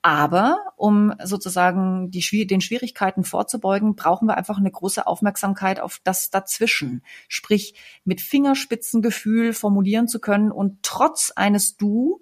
Aber 0.00 0.58
um 0.76 1.12
sozusagen 1.24 2.10
die, 2.10 2.46
den 2.46 2.60
Schwierigkeiten 2.60 3.24
vorzubeugen, 3.24 3.96
brauchen 3.96 4.28
wir 4.28 4.36
einfach 4.36 4.58
eine 4.58 4.70
große 4.70 5.06
Aufmerksamkeit 5.06 5.80
auf 5.80 6.00
das 6.04 6.30
Dazwischen. 6.30 7.02
Sprich, 7.26 7.74
mit 8.04 8.20
Fingerspitzengefühl 8.20 9.52
formulieren 9.52 10.06
zu 10.06 10.20
können 10.20 10.52
und 10.52 10.78
trotz 10.82 11.32
eines 11.34 11.76
Du 11.76 12.20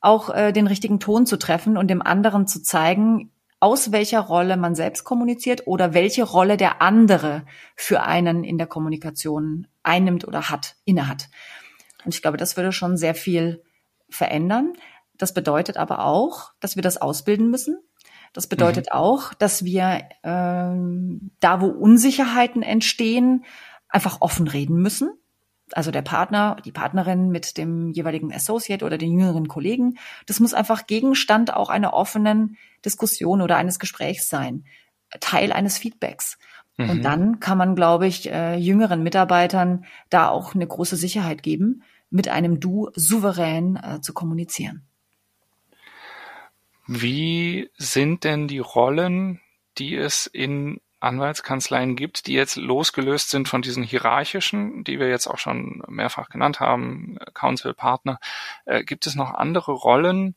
auch 0.00 0.30
äh, 0.30 0.52
den 0.52 0.66
richtigen 0.66 1.00
Ton 1.00 1.26
zu 1.26 1.36
treffen 1.36 1.76
und 1.76 1.88
dem 1.88 2.00
anderen 2.00 2.46
zu 2.46 2.62
zeigen, 2.62 3.30
aus 3.60 3.92
welcher 3.92 4.20
Rolle 4.20 4.56
man 4.56 4.74
selbst 4.74 5.04
kommuniziert 5.04 5.66
oder 5.66 5.92
welche 5.92 6.24
Rolle 6.24 6.56
der 6.56 6.80
andere 6.80 7.44
für 7.76 8.02
einen 8.02 8.42
in 8.42 8.58
der 8.58 8.66
Kommunikation 8.66 9.68
einnimmt 9.82 10.26
oder 10.26 10.50
hat, 10.50 10.76
innehat. 10.84 11.28
Und 12.04 12.14
ich 12.14 12.22
glaube, 12.22 12.38
das 12.38 12.56
würde 12.56 12.72
schon 12.72 12.96
sehr 12.96 13.14
viel 13.14 13.62
verändern. 14.08 14.72
Das 15.18 15.34
bedeutet 15.34 15.76
aber 15.76 16.04
auch, 16.06 16.52
dass 16.60 16.76
wir 16.76 16.82
das 16.82 16.96
ausbilden 16.96 17.50
müssen. 17.50 17.78
Das 18.32 18.46
bedeutet 18.46 18.86
mhm. 18.86 18.98
auch, 18.98 19.34
dass 19.34 19.64
wir 19.64 20.02
ähm, 20.22 21.30
da, 21.40 21.60
wo 21.60 21.66
Unsicherheiten 21.66 22.62
entstehen, 22.62 23.44
einfach 23.88 24.20
offen 24.20 24.48
reden 24.48 24.80
müssen 24.80 25.12
also 25.76 25.90
der 25.90 26.02
Partner, 26.02 26.56
die 26.64 26.72
Partnerin 26.72 27.30
mit 27.30 27.56
dem 27.56 27.90
jeweiligen 27.90 28.32
Associate 28.32 28.84
oder 28.84 28.98
den 28.98 29.12
jüngeren 29.12 29.48
Kollegen. 29.48 29.98
Das 30.26 30.40
muss 30.40 30.54
einfach 30.54 30.86
Gegenstand 30.86 31.54
auch 31.54 31.70
einer 31.70 31.92
offenen 31.92 32.56
Diskussion 32.84 33.40
oder 33.40 33.56
eines 33.56 33.78
Gesprächs 33.78 34.28
sein, 34.28 34.64
Teil 35.20 35.52
eines 35.52 35.78
Feedbacks. 35.78 36.38
Mhm. 36.76 36.90
Und 36.90 37.02
dann 37.02 37.40
kann 37.40 37.58
man, 37.58 37.74
glaube 37.74 38.06
ich, 38.06 38.30
äh, 38.30 38.56
jüngeren 38.56 39.02
Mitarbeitern 39.02 39.84
da 40.08 40.28
auch 40.28 40.54
eine 40.54 40.66
große 40.66 40.96
Sicherheit 40.96 41.42
geben, 41.42 41.82
mit 42.10 42.28
einem 42.28 42.60
Du 42.60 42.90
souverän 42.94 43.76
äh, 43.76 44.00
zu 44.00 44.12
kommunizieren. 44.12 44.82
Wie 46.86 47.70
sind 47.76 48.24
denn 48.24 48.48
die 48.48 48.58
Rollen, 48.58 49.40
die 49.78 49.94
es 49.94 50.26
in 50.26 50.80
Anwaltskanzleien 51.00 51.96
gibt, 51.96 52.26
die 52.26 52.34
jetzt 52.34 52.56
losgelöst 52.56 53.30
sind 53.30 53.48
von 53.48 53.62
diesen 53.62 53.82
hierarchischen, 53.82 54.84
die 54.84 55.00
wir 55.00 55.08
jetzt 55.08 55.26
auch 55.26 55.38
schon 55.38 55.82
mehrfach 55.88 56.28
genannt 56.28 56.60
haben, 56.60 57.18
Counsel, 57.34 57.74
Partner. 57.74 58.20
Äh, 58.66 58.84
gibt 58.84 59.06
es 59.06 59.14
noch 59.14 59.32
andere 59.34 59.72
Rollen? 59.72 60.36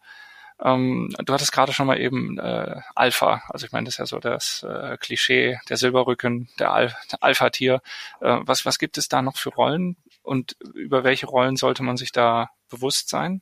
Ähm, 0.63 1.13
du 1.23 1.33
hattest 1.33 1.51
gerade 1.51 1.73
schon 1.73 1.87
mal 1.87 1.99
eben 1.99 2.39
äh, 2.39 2.79
Alpha, 2.95 3.43
also 3.49 3.65
ich 3.65 3.71
meine, 3.71 3.85
das 3.85 3.95
ist 3.95 3.99
ja 3.99 4.05
so 4.05 4.19
das 4.19 4.63
äh, 4.63 4.97
Klischee, 4.97 5.59
der 5.69 5.77
Silberrücken, 5.77 6.49
der, 6.59 6.71
Al 6.71 6.95
der 7.11 7.23
Alpha-Tier. 7.23 7.81
Äh, 8.21 8.37
was, 8.41 8.65
was 8.65 8.79
gibt 8.79 8.97
es 8.97 9.09
da 9.09 9.21
noch 9.21 9.37
für 9.37 9.49
Rollen 9.49 9.97
und 10.21 10.55
über 10.73 11.03
welche 11.03 11.25
Rollen 11.25 11.57
sollte 11.57 11.83
man 11.83 11.97
sich 11.97 12.11
da 12.11 12.51
bewusst 12.69 13.09
sein? 13.09 13.41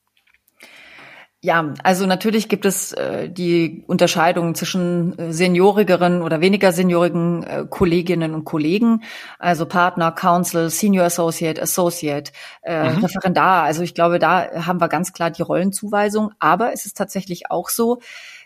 Ja, 1.44 1.74
also 1.82 2.06
natürlich 2.06 2.50
gibt 2.50 2.66
es 2.66 2.92
äh, 2.92 3.28
die 3.28 3.84
Unterscheidung 3.88 4.54
zwischen 4.54 5.18
äh, 5.18 5.34
seniorigeren 5.34 6.22
oder 6.22 6.40
weniger 6.40 6.72
seniorigen 6.72 7.42
äh, 7.42 7.66
Kolleginnen 7.68 8.36
und 8.36 8.46
Kollegen, 8.46 9.02
also 9.40 9.66
Partner, 9.66 10.12
Counsel, 10.12 10.70
Senior 10.70 11.06
Associate, 11.06 11.60
Associate, 11.60 12.32
äh, 12.62 12.92
mhm. 12.92 13.00
Referendar. 13.00 13.64
Also 13.64 13.82
ich 13.82 13.96
glaube, 13.96 14.20
da 14.20 14.68
haben 14.68 14.80
wir 14.80 14.88
ganz 14.88 15.14
klar 15.14 15.32
die 15.32 15.42
Rollenzuweisung. 15.42 16.32
Aber 16.38 16.74
es 16.74 16.86
ist 16.86 16.96
tatsächlich 16.96 17.50
auch 17.50 17.70
so, 17.70 18.02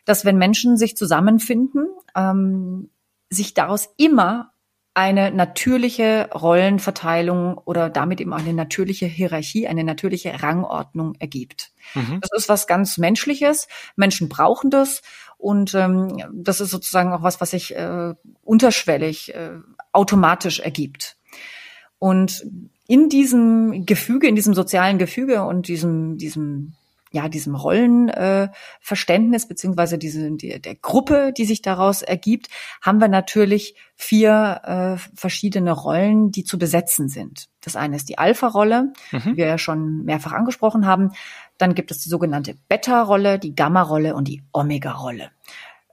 dass 0.05 0.23
wenn 0.23 0.37
Menschen 0.37 0.77
sich 0.77 0.95
zusammenfinden, 0.95 1.87
ähm, 2.15 2.89
sich 3.29 3.53
daraus 3.53 3.89
immer 3.97 4.53
eine 4.95 5.29
natürliche 5.29 6.29
Rollenverteilung 6.33 7.57
oder 7.57 7.89
damit 7.89 8.21
eben 8.21 8.31
auch 8.33 8.39
eine 8.39 8.53
natürliche 8.53 9.05
Hierarchie, 9.05 9.67
eine 9.67 9.83
natürliche 9.83 10.41
Rangordnung 10.41 11.15
ergibt. 11.19 11.71
Mhm. 11.93 12.21
Das 12.21 12.31
ist 12.33 12.47
was 12.47 12.65
ganz 12.65 12.97
Menschliches. 12.97 13.67
Menschen 13.97 14.29
brauchen 14.29 14.69
das. 14.69 15.01
Und 15.37 15.75
ähm, 15.75 16.17
das 16.33 16.61
ist 16.61 16.71
sozusagen 16.71 17.11
auch 17.11 17.23
was, 17.23 17.41
was 17.41 17.51
sich 17.51 17.75
äh, 17.75 18.13
unterschwellig 18.41 19.35
äh, 19.35 19.59
automatisch 19.91 20.61
ergibt. 20.61 21.17
Und 21.99 22.45
in 22.87 23.09
diesem 23.09 23.85
Gefüge, 23.85 24.27
in 24.27 24.35
diesem 24.35 24.53
sozialen 24.53 24.97
Gefüge 24.97 25.43
und 25.43 25.67
diesem, 25.67 26.17
diesem 26.17 26.73
ja, 27.15 27.29
diesem 27.29 27.55
Rollenverständnis 27.55 29.45
äh, 29.45 29.47
beziehungsweise 29.47 29.97
diese, 29.97 30.31
die, 30.31 30.61
der 30.61 30.75
Gruppe, 30.75 31.31
die 31.35 31.45
sich 31.45 31.61
daraus 31.61 32.01
ergibt, 32.01 32.49
haben 32.81 32.99
wir 32.99 33.07
natürlich 33.07 33.75
vier 33.95 34.61
äh, 34.65 34.97
verschiedene 35.15 35.71
Rollen, 35.71 36.31
die 36.31 36.43
zu 36.43 36.59
besetzen 36.59 37.07
sind. 37.07 37.47
Das 37.61 37.77
eine 37.77 37.95
ist 37.95 38.09
die 38.09 38.17
Alpha-Rolle, 38.17 38.91
mhm. 39.11 39.21
die 39.23 39.37
wir 39.37 39.47
ja 39.47 39.57
schon 39.57 40.03
mehrfach 40.03 40.33
angesprochen 40.33 40.85
haben. 40.85 41.11
Dann 41.57 41.73
gibt 41.73 41.89
es 41.89 41.99
die 41.99 42.09
sogenannte 42.09 42.57
Beta-Rolle, 42.67 43.39
die 43.39 43.55
Gamma-Rolle 43.55 44.13
und 44.13 44.27
die 44.27 44.43
Omega-Rolle. 44.51 45.31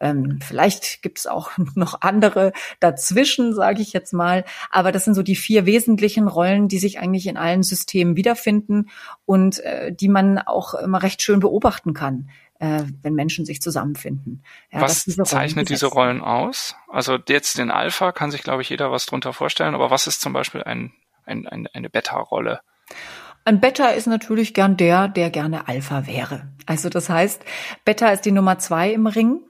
Ähm, 0.02 0.40
vielleicht 0.46 1.00
gibt 1.02 1.18
es 1.18 1.26
auch 1.26 1.52
noch 1.74 2.02
andere 2.02 2.52
dazwischen, 2.80 3.54
sage 3.54 3.80
ich 3.80 3.92
jetzt 3.92 4.12
mal. 4.12 4.44
Aber 4.70 4.92
das 4.92 5.04
sind 5.04 5.14
so 5.14 5.22
die 5.22 5.36
vier 5.36 5.64
wesentlichen 5.64 6.28
Rollen, 6.28 6.68
die 6.68 6.78
sich 6.78 6.98
eigentlich 6.98 7.26
in 7.26 7.36
allen 7.36 7.62
Systemen 7.62 8.16
wiederfinden 8.16 8.90
und 9.24 9.60
äh, 9.60 9.94
die 9.94 10.08
man 10.08 10.38
auch 10.38 10.74
immer 10.74 11.02
recht 11.02 11.22
schön 11.22 11.40
beobachten 11.40 11.94
kann 11.94 12.28
äh, 12.58 12.84
wenn 13.02 13.14
Menschen 13.14 13.44
sich 13.44 13.60
zusammenfinden. 13.60 14.44
Ja, 14.70 14.80
was 14.80 15.04
diese 15.04 15.24
zeichnet 15.24 15.68
diese 15.68 15.86
Rollen 15.86 16.20
aus? 16.20 16.76
Also 16.88 17.18
jetzt 17.28 17.58
den 17.58 17.72
Alpha 17.72 18.12
kann 18.12 18.30
sich, 18.30 18.44
glaube 18.44 18.62
ich, 18.62 18.68
jeder 18.68 18.92
was 18.92 19.06
drunter 19.06 19.32
vorstellen, 19.32 19.74
aber 19.74 19.90
was 19.90 20.06
ist 20.06 20.20
zum 20.20 20.32
Beispiel 20.32 20.62
ein, 20.62 20.92
ein, 21.26 21.48
ein 21.48 21.66
eine 21.72 21.90
Beta-Rolle? 21.90 22.60
Ein 23.44 23.60
Beta 23.60 23.88
ist 23.88 24.06
natürlich 24.06 24.54
gern 24.54 24.76
der, 24.76 25.08
der 25.08 25.30
gerne 25.30 25.66
Alpha 25.66 26.06
wäre. 26.06 26.52
Also 26.66 26.88
das 26.88 27.08
heißt, 27.08 27.44
Beta 27.84 28.10
ist 28.10 28.24
die 28.24 28.30
Nummer 28.30 28.58
zwei 28.60 28.92
im 28.92 29.08
Ring. 29.08 29.40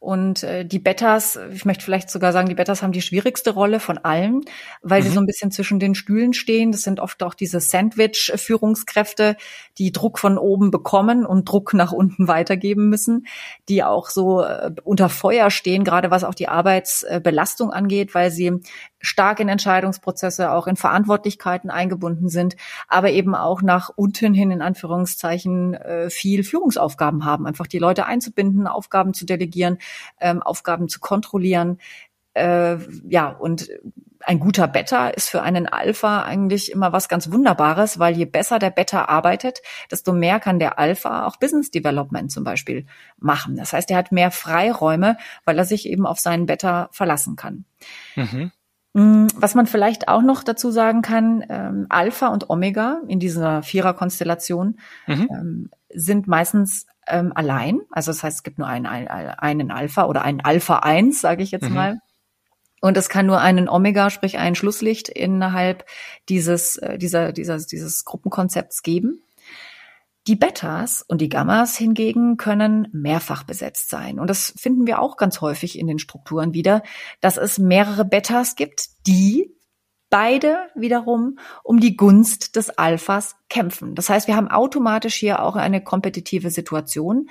Und 0.00 0.42
äh, 0.42 0.64
die 0.64 0.78
Betas, 0.78 1.38
ich 1.52 1.64
möchte 1.64 1.84
vielleicht 1.84 2.10
sogar 2.10 2.32
sagen, 2.32 2.48
die 2.48 2.54
Betas 2.54 2.82
haben 2.82 2.92
die 2.92 3.02
schwierigste 3.02 3.50
Rolle 3.50 3.80
von 3.80 3.98
allen, 3.98 4.42
weil 4.82 5.00
mhm. 5.00 5.04
sie 5.06 5.12
so 5.12 5.20
ein 5.20 5.26
bisschen 5.26 5.50
zwischen 5.50 5.78
den 5.78 5.94
Stühlen 5.94 6.32
stehen. 6.32 6.72
Das 6.72 6.82
sind 6.82 7.00
oft 7.00 7.22
auch 7.22 7.34
diese 7.34 7.60
Sandwich-Führungskräfte, 7.60 9.36
die 9.78 9.92
Druck 9.92 10.18
von 10.18 10.38
oben 10.38 10.70
bekommen 10.70 11.26
und 11.26 11.48
Druck 11.48 11.74
nach 11.74 11.92
unten 11.92 12.28
weitergeben 12.28 12.88
müssen, 12.88 13.26
die 13.68 13.84
auch 13.84 14.10
so 14.10 14.42
äh, 14.42 14.72
unter 14.84 15.08
Feuer 15.08 15.50
stehen, 15.50 15.84
gerade 15.84 16.10
was 16.10 16.24
auch 16.24 16.34
die 16.34 16.48
Arbeitsbelastung 16.48 17.72
angeht, 17.72 18.14
weil 18.14 18.30
sie 18.30 18.60
stark 19.00 19.40
in 19.40 19.48
Entscheidungsprozesse, 19.48 20.50
auch 20.50 20.66
in 20.66 20.76
Verantwortlichkeiten 20.76 21.70
eingebunden 21.70 22.28
sind, 22.28 22.56
aber 22.88 23.10
eben 23.10 23.34
auch 23.34 23.62
nach 23.62 23.90
unten 23.94 24.34
hin 24.34 24.50
in 24.50 24.62
Anführungszeichen 24.62 25.74
äh, 25.74 26.10
viel 26.10 26.42
Führungsaufgaben 26.42 27.24
haben, 27.24 27.46
einfach 27.46 27.66
die 27.66 27.78
Leute 27.78 28.06
einzubinden, 28.06 28.66
Aufgaben 28.66 29.14
zu 29.14 29.24
delegieren, 29.24 29.48
ähm, 30.20 30.42
Aufgaben 30.42 30.88
zu 30.88 31.00
kontrollieren. 31.00 31.78
Äh, 32.34 32.76
ja, 33.08 33.28
und 33.30 33.68
ein 34.24 34.40
guter 34.40 34.68
Beta 34.68 35.08
ist 35.08 35.28
für 35.28 35.42
einen 35.42 35.66
Alpha 35.66 36.22
eigentlich 36.22 36.72
immer 36.72 36.92
was 36.92 37.08
ganz 37.08 37.30
Wunderbares, 37.30 37.98
weil 37.98 38.16
je 38.16 38.24
besser 38.24 38.58
der 38.58 38.70
Beta 38.70 39.04
arbeitet, 39.06 39.60
desto 39.90 40.12
mehr 40.12 40.40
kann 40.40 40.58
der 40.58 40.78
Alpha 40.78 41.26
auch 41.26 41.36
Business 41.36 41.70
Development 41.70 42.30
zum 42.30 42.44
Beispiel 42.44 42.86
machen. 43.18 43.56
Das 43.56 43.72
heißt, 43.72 43.90
er 43.90 43.96
hat 43.96 44.12
mehr 44.12 44.30
Freiräume, 44.30 45.16
weil 45.44 45.58
er 45.58 45.64
sich 45.64 45.88
eben 45.88 46.06
auf 46.06 46.18
seinen 46.18 46.46
Beta 46.46 46.88
verlassen 46.92 47.36
kann. 47.36 47.64
Mhm. 48.16 48.52
Mm, 48.94 49.26
was 49.34 49.54
man 49.54 49.66
vielleicht 49.66 50.08
auch 50.08 50.22
noch 50.22 50.42
dazu 50.42 50.70
sagen 50.70 51.02
kann, 51.02 51.44
ähm, 51.48 51.86
Alpha 51.88 52.28
und 52.28 52.50
Omega 52.50 53.00
in 53.06 53.20
dieser 53.20 53.62
Vierer-Konstellation 53.62 54.78
mhm. 55.06 55.28
ähm, 55.30 55.70
sind 55.94 56.26
meistens 56.26 56.86
ähm, 57.08 57.32
allein. 57.34 57.80
Also 57.90 58.10
das 58.10 58.22
heißt, 58.22 58.38
es 58.38 58.42
gibt 58.42 58.58
nur 58.58 58.68
einen, 58.68 58.86
einen 58.86 59.70
Alpha 59.70 60.06
oder 60.06 60.22
einen 60.22 60.40
Alpha 60.40 60.78
1, 60.78 61.20
sage 61.20 61.42
ich 61.42 61.50
jetzt 61.50 61.68
mhm. 61.68 61.74
mal. 61.74 61.98
Und 62.80 62.96
es 62.96 63.08
kann 63.08 63.26
nur 63.26 63.40
einen 63.40 63.68
Omega, 63.68 64.10
sprich 64.10 64.38
ein 64.38 64.54
Schlusslicht 64.54 65.08
innerhalb 65.08 65.84
dieses, 66.28 66.76
äh, 66.76 66.98
dieser, 66.98 67.32
dieser, 67.32 67.58
dieses 67.58 68.04
Gruppenkonzepts 68.04 68.82
geben. 68.82 69.22
Die 70.26 70.36
Betas 70.36 71.02
und 71.02 71.20
die 71.20 71.30
Gammas 71.30 71.76
hingegen 71.76 72.36
können 72.36 72.88
mehrfach 72.92 73.44
besetzt 73.44 73.88
sein. 73.88 74.20
Und 74.20 74.28
das 74.28 74.52
finden 74.56 74.86
wir 74.86 75.00
auch 75.00 75.16
ganz 75.16 75.40
häufig 75.40 75.78
in 75.78 75.86
den 75.86 75.98
Strukturen 75.98 76.52
wieder, 76.52 76.82
dass 77.20 77.38
es 77.38 77.58
mehrere 77.58 78.04
Betas 78.04 78.54
gibt, 78.54 78.88
die 79.06 79.50
beide 80.10 80.58
wiederum 80.74 81.38
um 81.62 81.80
die 81.80 81.96
Gunst 81.96 82.56
des 82.56 82.70
Alphas 82.70 83.36
kämpfen. 83.48 83.94
Das 83.94 84.08
heißt, 84.08 84.26
wir 84.26 84.36
haben 84.36 84.48
automatisch 84.48 85.14
hier 85.14 85.42
auch 85.42 85.56
eine 85.56 85.82
kompetitive 85.82 86.50
Situation, 86.50 87.28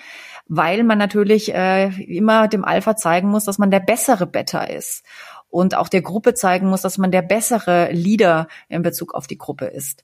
weil 0.48 0.84
man 0.84 0.98
natürlich 0.98 1.54
äh, 1.54 1.88
immer 2.04 2.48
dem 2.48 2.64
Alpha 2.64 2.96
zeigen 2.96 3.30
muss, 3.30 3.46
dass 3.46 3.58
man 3.58 3.72
der 3.72 3.80
bessere 3.80 4.28
Beta 4.28 4.64
ist 4.64 5.04
und 5.50 5.76
auch 5.76 5.90
der 5.90 6.02
Gruppe 6.02 6.34
zeigen 6.34 6.70
muss, 6.70 6.82
dass 6.82 6.98
man 6.98 7.12
der 7.12 7.22
bessere 7.22 7.92
Leader 7.92 8.48
in 8.70 8.82
Bezug 8.82 9.14
auf 9.14 9.28
die 9.28 9.38
Gruppe 9.38 9.66
ist. 9.66 10.04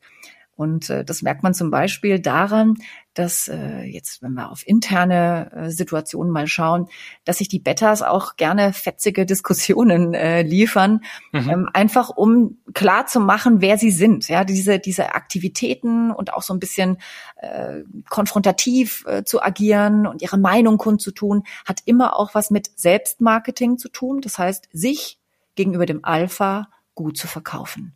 Und 0.56 0.90
äh, 0.90 1.04
das 1.04 1.24
merkt 1.24 1.42
man 1.42 1.56
zum 1.56 1.72
Beispiel 1.72 2.20
daran, 2.20 2.76
dass 3.16 3.48
äh, 3.48 3.84
jetzt, 3.84 4.22
wenn 4.22 4.34
wir 4.34 4.52
auf 4.52 4.68
interne 4.68 5.52
äh, 5.52 5.70
Situationen 5.72 6.32
mal 6.32 6.48
schauen, 6.48 6.88
dass 7.26 7.40
sich 7.40 7.48
die 7.48 7.60
Betas 7.60 8.02
auch 8.02 8.36
gerne 8.36 8.72
fetzige 8.74 9.26
Diskussionen 9.34 10.14
äh, 10.14 10.44
liefern, 10.44 11.02
mhm. 11.32 11.50
ähm, 11.50 11.70
einfach 11.74 12.10
um 12.10 12.58
klar 12.74 13.08
zu 13.08 13.20
machen, 13.20 13.62
wer 13.62 13.78
sie 13.78 13.92
sind. 13.92 14.28
Ja, 14.28 14.44
diese 14.44 14.80
diese 14.80 15.16
Aktivitäten 15.16 16.12
und 16.12 16.34
auch 16.34 16.44
so 16.44 16.54
ein 16.54 16.60
bisschen 16.60 16.98
äh, 17.38 17.82
konfrontativ 18.10 19.06
äh, 19.08 19.24
zu 19.24 19.42
agieren 19.42 20.06
und 20.06 20.22
ihre 20.22 20.38
Meinung 20.38 20.78
kundzutun, 20.78 21.44
hat 21.66 21.82
immer 21.86 22.16
auch 22.16 22.36
was 22.36 22.52
mit 22.52 22.72
Selbstmarketing 22.76 23.80
zu 23.80 23.90
tun. 23.90 24.22
Das 24.22 24.38
heißt, 24.38 24.70
sich 24.72 25.20
gegenüber 25.56 25.86
dem 25.86 26.06
Alpha 26.06 26.70
gut 26.94 27.18
zu 27.18 27.28
verkaufen. 27.28 27.96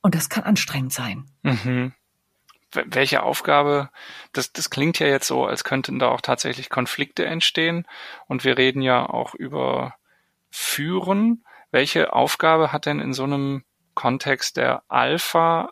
Und 0.00 0.14
das 0.14 0.28
kann 0.28 0.44
anstrengend 0.44 0.92
sein. 0.92 1.24
Mhm 1.42 1.92
welche 2.72 3.22
Aufgabe, 3.22 3.90
das, 4.32 4.52
das 4.52 4.70
klingt 4.70 4.98
ja 4.98 5.06
jetzt 5.06 5.26
so, 5.26 5.46
als 5.46 5.64
könnten 5.64 5.98
da 5.98 6.08
auch 6.08 6.20
tatsächlich 6.20 6.68
Konflikte 6.68 7.24
entstehen. 7.24 7.86
Und 8.26 8.44
wir 8.44 8.58
reden 8.58 8.82
ja 8.82 9.08
auch 9.08 9.34
über 9.34 9.94
Führen. 10.50 11.44
Welche 11.70 12.12
Aufgabe 12.12 12.72
hat 12.72 12.86
denn 12.86 13.00
in 13.00 13.12
so 13.12 13.24
einem 13.24 13.64
Kontext 13.94 14.56
der 14.56 14.82
Alpha, 14.88 15.70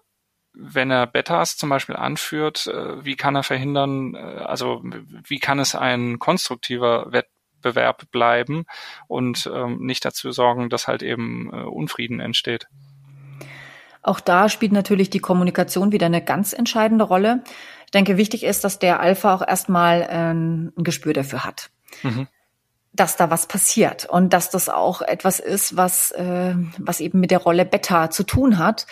wenn 0.53 0.91
er 0.91 1.07
Betas 1.07 1.57
zum 1.57 1.69
Beispiel 1.69 1.97
anführt, 1.97 2.67
äh, 2.67 3.05
wie 3.05 3.17
kann 3.17 3.37
er 3.37 3.43
verhindern, 3.43 4.15
äh, 4.15 4.19
also 4.19 4.83
wie 4.83 5.39
kann 5.39 5.59
es 5.59 5.75
ein 5.75 6.19
konstruktiver 6.19 7.13
Wettbewerb 7.13 8.11
bleiben 8.11 8.65
und 9.07 9.51
ähm, 9.53 9.79
nicht 9.81 10.05
dazu 10.05 10.33
sorgen, 10.33 10.71
dass 10.71 10.89
halt 10.89 11.03
eben 11.03 11.53
äh, 11.53 11.63
Unfrieden 11.63 12.21
entsteht? 12.21 12.67
Auch 14.07 14.21
da 14.21 14.49
spielt 14.49 14.73
natürlich 14.73 15.11
die 15.11 15.19
Kommunikation 15.19 15.91
wieder 15.91 16.07
eine 16.07 16.23
ganz 16.23 16.53
entscheidende 16.53 17.05
Rolle. 17.05 17.43
Ich 17.87 17.91
denke, 17.91 18.17
wichtig 18.17 18.45
ist, 18.45 18.63
dass 18.63 18.79
der 18.79 19.01
Alpha 19.01 19.35
auch 19.35 19.47
erstmal 19.47 20.07
ähm, 20.09 20.73
ein 20.77 20.85
Gespür 20.85 21.13
dafür 21.13 21.45
hat. 21.45 21.71
Mhm. 22.03 22.29
dass 22.93 23.17
da 23.17 23.31
was 23.31 23.47
passiert 23.47 24.07
und 24.07 24.33
dass 24.33 24.49
das 24.49 24.71
auch 24.71 25.03
etwas 25.03 25.39
ist, 25.39 25.77
was, 25.77 26.13
äh, 26.13 26.55
was 26.79 27.01
eben 27.01 27.21
mit 27.21 27.31
der 27.31 27.41
Rolle 27.41 27.67
Beta 27.67 28.09
zu 28.11 28.23
tun 28.23 28.57
hat 28.57 28.87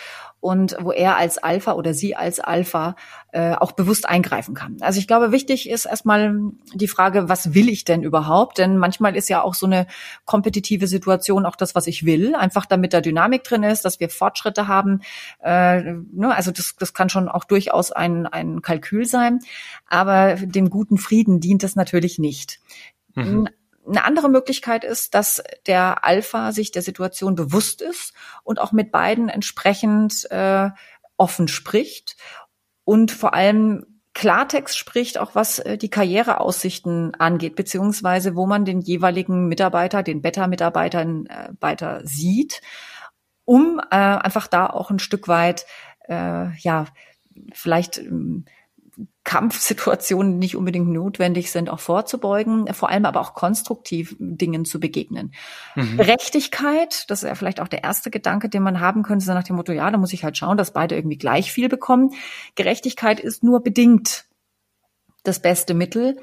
und 0.45 0.77
wo 0.79 0.91
er 0.91 1.17
als 1.17 1.39
Alpha 1.39 1.73
oder 1.73 1.95
sie 1.95 2.15
als 2.15 2.39
Alpha 2.39 2.95
äh, 3.31 3.55
auch 3.55 3.71
bewusst 3.71 4.07
eingreifen 4.07 4.53
kann. 4.53 4.77
Also 4.79 4.99
ich 4.99 5.07
glaube, 5.07 5.31
wichtig 5.31 5.67
ist 5.67 5.85
erstmal 5.85 6.35
die 6.71 6.87
Frage, 6.87 7.27
was 7.27 7.55
will 7.55 7.67
ich 7.67 7.83
denn 7.83 8.03
überhaupt? 8.03 8.59
Denn 8.59 8.77
manchmal 8.77 9.15
ist 9.15 9.27
ja 9.27 9.41
auch 9.41 9.55
so 9.55 9.65
eine 9.65 9.87
kompetitive 10.25 10.85
Situation 10.85 11.47
auch 11.47 11.55
das, 11.55 11.73
was 11.73 11.87
ich 11.87 12.05
will, 12.05 12.35
einfach 12.35 12.67
damit 12.67 12.93
da 12.93 13.01
Dynamik 13.01 13.43
drin 13.43 13.63
ist, 13.63 13.85
dass 13.85 13.99
wir 13.99 14.07
Fortschritte 14.07 14.67
haben. 14.67 15.01
Äh, 15.41 15.81
ne? 15.81 16.35
Also 16.35 16.51
das, 16.51 16.75
das 16.77 16.93
kann 16.93 17.09
schon 17.09 17.27
auch 17.27 17.45
durchaus 17.45 17.91
ein, 17.91 18.27
ein 18.27 18.61
Kalkül 18.61 19.07
sein, 19.07 19.39
aber 19.87 20.35
dem 20.35 20.69
guten 20.69 20.99
Frieden 20.99 21.39
dient 21.39 21.63
es 21.63 21.75
natürlich 21.75 22.19
nicht. 22.19 22.59
Mhm. 23.15 23.49
Eine 23.87 24.03
andere 24.03 24.29
Möglichkeit 24.29 24.83
ist, 24.83 25.13
dass 25.13 25.43
der 25.67 26.03
Alpha 26.03 26.51
sich 26.51 26.71
der 26.71 26.81
Situation 26.81 27.35
bewusst 27.35 27.81
ist 27.81 28.13
und 28.43 28.59
auch 28.59 28.71
mit 28.71 28.91
beiden 28.91 29.29
entsprechend 29.29 30.29
äh, 30.31 30.69
offen 31.17 31.47
spricht 31.47 32.15
und 32.83 33.11
vor 33.11 33.33
allem 33.33 33.85
Klartext 34.13 34.77
spricht, 34.77 35.17
auch 35.17 35.35
was 35.35 35.59
äh, 35.59 35.77
die 35.77 35.89
Karriereaussichten 35.89 37.15
angeht, 37.15 37.55
beziehungsweise 37.55 38.35
wo 38.35 38.47
man 38.47 38.63
den 38.63 38.79
jeweiligen 38.79 39.47
Mitarbeiter, 39.47 40.03
den 40.03 40.21
Beta-Mitarbeitern 40.21 41.25
äh, 41.27 41.49
weiter 41.59 42.01
sieht, 42.05 42.61
um 43.43 43.79
äh, 43.91 43.95
einfach 43.95 44.47
da 44.47 44.67
auch 44.67 44.89
ein 44.89 44.99
Stück 44.99 45.27
weit, 45.27 45.65
äh, 46.07 46.55
ja, 46.57 46.85
vielleicht 47.53 47.97
ähm, 47.97 48.45
Kampfsituationen 49.23 50.37
nicht 50.37 50.55
unbedingt 50.55 50.87
notwendig 50.87 51.51
sind, 51.51 51.69
auch 51.69 51.79
vorzubeugen, 51.79 52.71
vor 52.73 52.89
allem 52.89 53.05
aber 53.05 53.21
auch 53.21 53.33
konstruktiv 53.33 54.15
Dingen 54.19 54.65
zu 54.65 54.79
begegnen. 54.79 55.33
Mhm. 55.75 55.97
Gerechtigkeit, 55.97 57.05
das 57.09 57.23
ist 57.23 57.27
ja 57.27 57.35
vielleicht 57.35 57.59
auch 57.59 57.67
der 57.67 57.83
erste 57.83 58.11
Gedanke, 58.11 58.49
den 58.49 58.63
man 58.63 58.79
haben 58.79 59.03
könnte, 59.03 59.25
so 59.25 59.33
nach 59.33 59.43
dem 59.43 59.55
Motto, 59.55 59.71
ja, 59.71 59.89
da 59.89 59.97
muss 59.97 60.13
ich 60.13 60.23
halt 60.23 60.37
schauen, 60.37 60.57
dass 60.57 60.73
beide 60.73 60.95
irgendwie 60.95 61.17
gleich 61.17 61.51
viel 61.51 61.69
bekommen. 61.69 62.11
Gerechtigkeit 62.55 63.19
ist 63.19 63.43
nur 63.43 63.63
bedingt 63.63 64.25
das 65.23 65.41
beste 65.41 65.73
Mittel, 65.73 66.17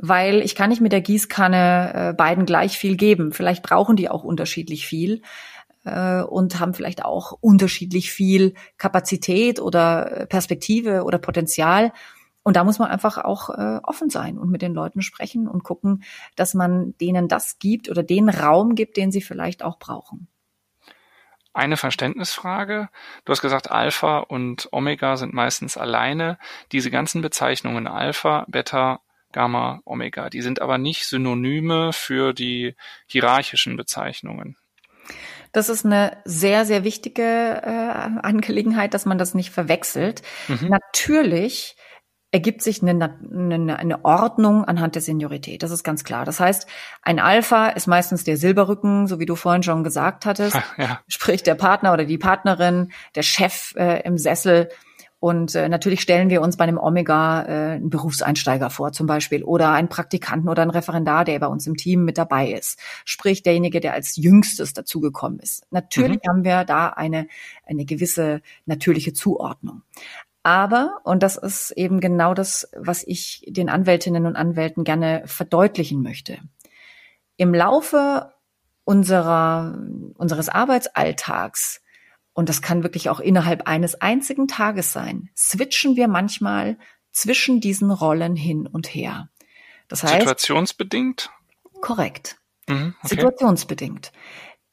weil 0.00 0.40
ich 0.40 0.54
kann 0.54 0.70
nicht 0.70 0.80
mit 0.80 0.92
der 0.92 1.00
Gießkanne 1.00 1.92
äh, 1.94 2.12
beiden 2.14 2.46
gleich 2.46 2.78
viel 2.78 2.96
geben. 2.96 3.32
Vielleicht 3.32 3.62
brauchen 3.62 3.96
die 3.96 4.08
auch 4.08 4.24
unterschiedlich 4.24 4.86
viel 4.86 5.22
äh, 5.84 6.22
und 6.22 6.58
haben 6.60 6.74
vielleicht 6.74 7.04
auch 7.04 7.32
unterschiedlich 7.40 8.10
viel 8.10 8.54
Kapazität 8.78 9.60
oder 9.60 10.26
Perspektive 10.28 11.04
oder 11.04 11.18
Potenzial. 11.18 11.92
Und 12.44 12.56
da 12.56 12.62
muss 12.62 12.78
man 12.78 12.90
einfach 12.90 13.18
auch 13.18 13.50
äh, 13.50 13.80
offen 13.82 14.10
sein 14.10 14.38
und 14.38 14.50
mit 14.50 14.62
den 14.62 14.74
Leuten 14.74 15.02
sprechen 15.02 15.48
und 15.48 15.64
gucken, 15.64 16.04
dass 16.36 16.54
man 16.54 16.94
denen 16.98 17.26
das 17.26 17.58
gibt 17.58 17.88
oder 17.88 18.02
den 18.02 18.28
Raum 18.28 18.74
gibt, 18.74 18.96
den 18.96 19.10
sie 19.10 19.22
vielleicht 19.22 19.64
auch 19.64 19.78
brauchen. 19.78 20.28
Eine 21.54 21.76
Verständnisfrage. 21.76 22.90
Du 23.24 23.30
hast 23.30 23.40
gesagt, 23.40 23.70
Alpha 23.70 24.18
und 24.18 24.68
Omega 24.72 25.16
sind 25.16 25.32
meistens 25.32 25.76
alleine. 25.76 26.38
Diese 26.70 26.90
ganzen 26.90 27.22
Bezeichnungen 27.22 27.86
Alpha, 27.86 28.44
Beta, 28.48 29.00
Gamma, 29.32 29.80
Omega, 29.84 30.30
die 30.30 30.42
sind 30.42 30.60
aber 30.60 30.78
nicht 30.78 31.06
Synonyme 31.06 31.92
für 31.92 32.32
die 32.32 32.76
hierarchischen 33.06 33.76
Bezeichnungen. 33.76 34.56
Das 35.52 35.68
ist 35.68 35.84
eine 35.84 36.16
sehr, 36.24 36.64
sehr 36.64 36.84
wichtige 36.84 37.22
äh, 37.22 38.20
Angelegenheit, 38.22 38.92
dass 38.92 39.06
man 39.06 39.18
das 39.18 39.34
nicht 39.34 39.50
verwechselt. 39.50 40.22
Mhm. 40.48 40.68
Natürlich 40.68 41.76
ergibt 42.34 42.62
sich 42.62 42.82
eine, 42.82 43.16
eine, 43.32 43.78
eine 43.78 44.04
Ordnung 44.04 44.64
anhand 44.64 44.96
der 44.96 45.02
Seniorität. 45.02 45.62
Das 45.62 45.70
ist 45.70 45.84
ganz 45.84 46.02
klar. 46.02 46.24
Das 46.24 46.40
heißt, 46.40 46.66
ein 47.00 47.20
Alpha 47.20 47.68
ist 47.68 47.86
meistens 47.86 48.24
der 48.24 48.36
Silberrücken, 48.36 49.06
so 49.06 49.20
wie 49.20 49.24
du 49.24 49.36
vorhin 49.36 49.62
schon 49.62 49.84
gesagt 49.84 50.26
hattest, 50.26 50.56
ja. 50.76 50.98
sprich 51.06 51.44
der 51.44 51.54
Partner 51.54 51.92
oder 51.92 52.04
die 52.04 52.18
Partnerin, 52.18 52.90
der 53.14 53.22
Chef 53.22 53.72
äh, 53.76 54.00
im 54.02 54.18
Sessel. 54.18 54.68
Und 55.20 55.54
äh, 55.54 55.68
natürlich 55.68 56.00
stellen 56.02 56.28
wir 56.28 56.42
uns 56.42 56.56
bei 56.56 56.64
einem 56.64 56.76
Omega 56.76 57.44
äh, 57.44 57.74
einen 57.76 57.88
Berufseinsteiger 57.88 58.68
vor, 58.68 58.92
zum 58.92 59.06
Beispiel, 59.06 59.44
oder 59.44 59.70
einen 59.70 59.88
Praktikanten 59.88 60.50
oder 60.50 60.62
einen 60.62 60.72
Referendar, 60.72 61.24
der 61.24 61.38
bei 61.38 61.46
uns 61.46 61.66
im 61.68 61.76
Team 61.76 62.04
mit 62.04 62.18
dabei 62.18 62.50
ist. 62.50 62.78
Sprich, 63.04 63.42
derjenige, 63.44 63.80
der 63.80 63.94
als 63.94 64.16
jüngstes 64.16 64.74
dazugekommen 64.74 65.38
ist. 65.38 65.64
Natürlich 65.70 66.18
mhm. 66.24 66.28
haben 66.28 66.44
wir 66.44 66.64
da 66.64 66.88
eine, 66.88 67.28
eine 67.64 67.84
gewisse 67.86 68.42
natürliche 68.66 69.14
Zuordnung. 69.14 69.82
Aber, 70.44 71.00
und 71.04 71.22
das 71.22 71.38
ist 71.38 71.70
eben 71.70 72.00
genau 72.00 72.34
das, 72.34 72.68
was 72.76 73.02
ich 73.02 73.44
den 73.48 73.70
Anwältinnen 73.70 74.26
und 74.26 74.36
Anwälten 74.36 74.84
gerne 74.84 75.22
verdeutlichen 75.24 76.02
möchte. 76.02 76.38
Im 77.38 77.54
Laufe 77.54 78.30
unserer, 78.84 79.78
unseres 80.16 80.50
Arbeitsalltags, 80.50 81.80
und 82.34 82.50
das 82.50 82.60
kann 82.60 82.82
wirklich 82.82 83.08
auch 83.08 83.20
innerhalb 83.20 83.66
eines 83.66 84.00
einzigen 84.00 84.46
Tages 84.46 84.92
sein, 84.92 85.30
switchen 85.34 85.96
wir 85.96 86.08
manchmal 86.08 86.76
zwischen 87.10 87.60
diesen 87.62 87.90
Rollen 87.90 88.36
hin 88.36 88.66
und 88.66 88.94
her. 88.94 89.30
Das 89.88 90.02
heißt. 90.02 90.14
Situationsbedingt? 90.14 91.30
Korrekt. 91.80 92.36
Mhm, 92.68 92.94
okay. 92.98 93.14
Situationsbedingt. 93.14 94.12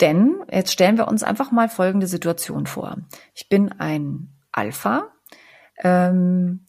Denn 0.01 0.43
jetzt 0.51 0.73
stellen 0.73 0.97
wir 0.97 1.07
uns 1.07 1.23
einfach 1.23 1.51
mal 1.51 1.69
folgende 1.69 2.07
Situation 2.07 2.67
vor. 2.67 2.97
Ich 3.33 3.47
bin 3.47 3.71
ein 3.71 4.35
Alpha, 4.51 5.11
ähm, 5.81 6.65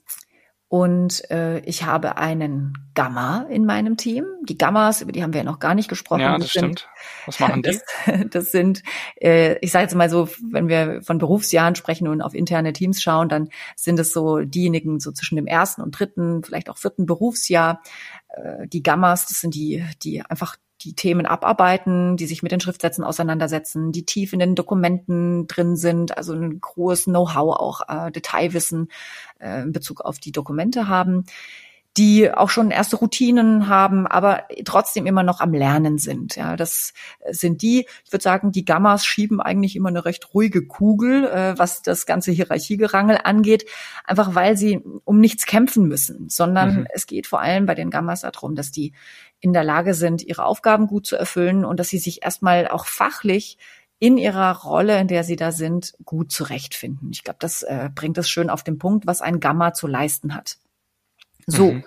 und 0.72 1.31
äh, 1.31 1.59
ich 1.66 1.85
habe 1.85 2.16
einen 2.16 2.72
Gamma 2.94 3.46
in 3.51 3.66
meinem 3.66 3.98
Team. 3.98 4.25
Die 4.48 4.57
Gammas, 4.57 5.03
über 5.03 5.12
die 5.12 5.22
haben 5.22 5.35
wir 5.35 5.40
ja 5.42 5.44
noch 5.44 5.59
gar 5.59 5.75
nicht 5.75 5.90
gesprochen. 5.90 6.22
Ja, 6.22 6.33
das, 6.33 6.44
das 6.44 6.51
stimmt. 6.51 6.79
Sind, 6.79 7.27
Was 7.27 7.40
machen 7.40 7.62
die? 7.62 7.79
Das, 8.07 8.31
das 8.31 8.53
sind, 8.53 8.83
äh, 9.20 9.59
ich 9.59 9.70
sage 9.70 9.83
jetzt 9.83 9.94
mal 9.94 10.09
so, 10.09 10.31
wenn 10.51 10.68
wir 10.68 11.03
von 11.03 11.18
Berufsjahren 11.18 11.75
sprechen 11.75 12.09
und 12.09 12.22
auf 12.22 12.33
interne 12.33 12.72
Teams 12.72 13.03
schauen, 13.03 13.29
dann 13.29 13.51
sind 13.77 14.01
es 14.01 14.14
so 14.14 14.38
diejenigen 14.38 14.98
so 14.98 15.12
zwischen 15.12 15.37
dem 15.37 15.46
ersten 15.46 15.83
und 15.83 15.90
dritten, 15.90 16.42
vielleicht 16.42 16.70
auch 16.70 16.79
vierten 16.79 17.05
Berufsjahr. 17.05 17.83
Äh, 18.29 18.66
die 18.66 18.83
Gammas, 18.83 19.27
das 19.27 19.42
sind 19.42 19.55
die, 19.55 19.85
die 20.03 20.22
einfach 20.22 20.57
die 20.82 20.94
Themen 20.94 21.26
abarbeiten, 21.26 22.16
die 22.16 22.26
sich 22.26 22.42
mit 22.42 22.52
den 22.52 22.60
Schriftsätzen 22.60 23.04
auseinandersetzen, 23.04 23.92
die 23.92 24.04
tief 24.04 24.32
in 24.32 24.38
den 24.38 24.54
Dokumenten 24.54 25.46
drin 25.46 25.76
sind, 25.76 26.16
also 26.16 26.34
ein 26.34 26.60
großes 26.60 27.04
Know-how, 27.04 27.56
auch 27.56 27.80
äh, 27.88 28.10
Detailwissen 28.10 28.88
äh, 29.38 29.62
in 29.62 29.72
Bezug 29.72 30.00
auf 30.00 30.18
die 30.18 30.32
Dokumente 30.32 30.88
haben, 30.88 31.24
die 31.98 32.33
auch 32.33 32.48
schon 32.48 32.70
erste 32.70 32.96
Routinen 32.96 33.68
haben, 33.68 34.07
aber 34.07 34.44
trotzdem 34.64 35.05
immer 35.07 35.22
noch 35.22 35.40
am 35.40 35.52
Lernen 35.52 35.98
sind. 35.98 36.37
Ja, 36.37 36.57
das 36.57 36.94
sind 37.31 37.61
die, 37.61 37.87
ich 38.05 38.12
würde 38.12 38.22
sagen, 38.22 38.50
die 38.50 38.64
Gammas 38.64 39.05
schieben 39.05 39.42
eigentlich 39.42 39.76
immer 39.76 39.90
eine 39.90 40.07
recht 40.07 40.33
ruhige 40.33 40.66
Kugel, 40.66 41.26
äh, 41.26 41.59
was 41.59 41.83
das 41.83 42.07
ganze 42.07 42.33
Hierarchiegerangel 42.33 43.18
angeht, 43.24 43.66
einfach 44.05 44.35
weil 44.35 44.57
sie 44.57 44.81
um 45.05 45.20
nichts 45.20 45.44
kämpfen 45.44 45.87
müssen, 45.87 46.31
sondern 46.31 46.81
mhm. 46.81 46.87
es 46.94 47.07
geht 47.07 47.26
vor 47.26 47.40
allem 47.40 47.66
bei 47.66 47.74
den 47.74 47.90
Gammas 47.90 48.22
darum, 48.22 48.55
dass 48.55 48.70
die 48.70 48.94
in 49.40 49.52
der 49.52 49.64
Lage 49.64 49.92
sind, 49.92 50.22
ihre 50.22 50.46
Aufgaben 50.46 50.87
gut 50.87 51.07
zu 51.07 51.16
erfüllen 51.16 51.64
und 51.64 51.78
dass 51.78 51.88
sie 51.88 51.98
sich 51.98 52.22
erstmal 52.22 52.68
auch 52.68 52.87
fachlich 52.87 53.59
in 53.98 54.16
ihrer 54.16 54.57
Rolle, 54.62 54.98
in 54.98 55.09
der 55.09 55.24
sie 55.24 55.37
da 55.37 55.52
sind, 55.52 55.94
gut 56.05 56.33
zurechtfinden. 56.33 57.11
Ich 57.12 57.22
glaube, 57.22 57.38
das 57.40 57.62
äh, 57.62 57.90
bringt 57.94 58.18
es 58.18 58.31
schön 58.31 58.50
auf 58.50 58.64
den 58.64 58.78
Punkt, 58.78 59.07
was 59.07 59.20
ein 59.20 59.38
Gamma 59.38 59.74
zu 59.74 59.87
leisten 59.87 60.35
hat. 60.35 60.57
So. 61.46 61.72
Mhm. 61.72 61.85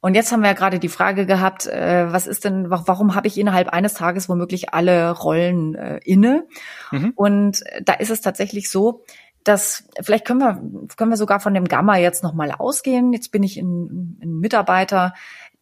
Und 0.00 0.14
jetzt 0.14 0.30
haben 0.30 0.42
wir 0.42 0.48
ja 0.48 0.54
gerade 0.54 0.78
die 0.78 0.88
Frage 0.88 1.26
gehabt, 1.26 1.66
äh, 1.66 2.12
was 2.12 2.28
ist 2.28 2.44
denn, 2.44 2.70
warum 2.70 3.16
habe 3.16 3.26
ich 3.26 3.36
innerhalb 3.36 3.68
eines 3.68 3.94
Tages 3.94 4.28
womöglich 4.28 4.72
alle 4.72 5.10
Rollen 5.10 5.74
äh, 5.74 5.98
inne? 6.04 6.46
Mhm. 6.92 7.12
Und 7.16 7.64
da 7.82 7.94
ist 7.94 8.10
es 8.10 8.20
tatsächlich 8.20 8.70
so, 8.70 9.04
dass 9.42 9.88
vielleicht 10.00 10.24
können 10.24 10.40
wir 10.40 10.88
können 10.96 11.10
wir 11.10 11.16
sogar 11.16 11.40
von 11.40 11.54
dem 11.54 11.64
Gamma 11.64 11.96
jetzt 11.96 12.22
noch 12.22 12.34
mal 12.34 12.52
ausgehen. 12.52 13.12
Jetzt 13.12 13.32
bin 13.32 13.42
ich 13.42 13.56
ein, 13.56 14.18
ein 14.22 14.38
Mitarbeiter, 14.38 15.14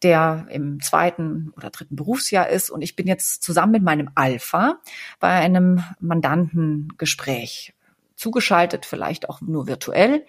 der 0.02 0.46
im 0.50 0.80
zweiten 0.80 1.52
oder 1.56 1.70
dritten 1.70 1.96
Berufsjahr 1.96 2.48
ist 2.48 2.68
und 2.68 2.82
ich 2.82 2.96
bin 2.96 3.06
jetzt 3.06 3.42
zusammen 3.42 3.72
mit 3.72 3.82
meinem 3.82 4.10
Alpha 4.14 4.80
bei 5.20 5.30
einem 5.30 5.82
Mandantengespräch 6.00 7.74
zugeschaltet, 8.16 8.86
vielleicht 8.86 9.28
auch 9.28 9.40
nur 9.40 9.66
virtuell. 9.66 10.26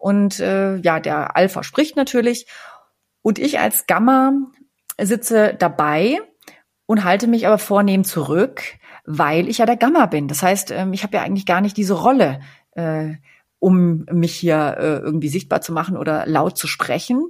Und 0.00 0.40
äh, 0.40 0.76
ja, 0.76 0.98
der 0.98 1.36
Alpha 1.36 1.62
spricht 1.62 1.94
natürlich 1.94 2.46
und 3.20 3.38
ich 3.38 3.60
als 3.60 3.86
Gamma 3.86 4.32
sitze 4.98 5.54
dabei 5.58 6.18
und 6.86 7.04
halte 7.04 7.26
mich 7.26 7.46
aber 7.46 7.58
vornehm 7.58 8.02
zurück, 8.04 8.62
weil 9.04 9.46
ich 9.46 9.58
ja 9.58 9.66
der 9.66 9.76
Gamma 9.76 10.06
bin. 10.06 10.26
Das 10.26 10.42
heißt, 10.42 10.70
ähm, 10.70 10.94
ich 10.94 11.02
habe 11.02 11.18
ja 11.18 11.22
eigentlich 11.22 11.44
gar 11.44 11.60
nicht 11.60 11.76
diese 11.76 11.92
Rolle, 11.92 12.40
äh, 12.72 13.16
um 13.58 14.06
mich 14.10 14.34
hier 14.34 14.76
äh, 14.78 14.96
irgendwie 15.00 15.28
sichtbar 15.28 15.60
zu 15.60 15.74
machen 15.74 15.98
oder 15.98 16.24
laut 16.26 16.56
zu 16.56 16.66
sprechen. 16.66 17.28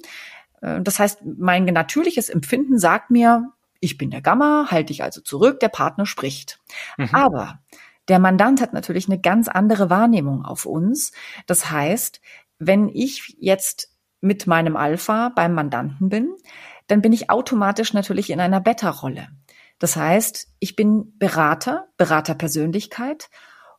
Äh, 0.62 0.80
das 0.80 1.00
heißt, 1.00 1.22
mein 1.24 1.64
natürliches 1.64 2.28
Empfinden 2.28 2.78
sagt 2.78 3.11
mir, 3.11 3.50
ich 3.80 3.98
bin 3.98 4.12
der 4.12 4.22
Gamma, 4.22 4.68
halte 4.70 4.92
dich 4.92 5.02
also 5.02 5.20
zurück, 5.22 5.59
der 5.59 5.70
Partner 5.70 6.06
spricht. 6.06 6.61
Mhm. 6.98 7.09
Aber 7.11 7.59
der 8.06 8.20
Mandant 8.20 8.61
hat 8.61 8.72
natürlich 8.72 9.09
eine 9.09 9.20
ganz 9.20 9.48
andere 9.48 9.90
Wahrnehmung 9.90 10.44
auf 10.44 10.66
uns. 10.66 11.11
Das 11.46 11.72
heißt, 11.72 12.20
wenn 12.60 12.88
ich 12.88 13.36
jetzt 13.40 13.88
mit 14.20 14.46
meinem 14.46 14.76
Alpha 14.76 15.30
beim 15.34 15.54
Mandanten 15.54 16.08
bin, 16.10 16.36
dann 16.86 17.02
bin 17.02 17.12
ich 17.12 17.30
automatisch 17.30 17.94
natürlich 17.94 18.30
in 18.30 18.38
einer 18.38 18.60
Beta-Rolle. 18.60 19.28
Das 19.78 19.96
heißt, 19.96 20.48
ich 20.60 20.76
bin 20.76 21.18
Berater, 21.18 21.88
Beraterpersönlichkeit 21.96 23.30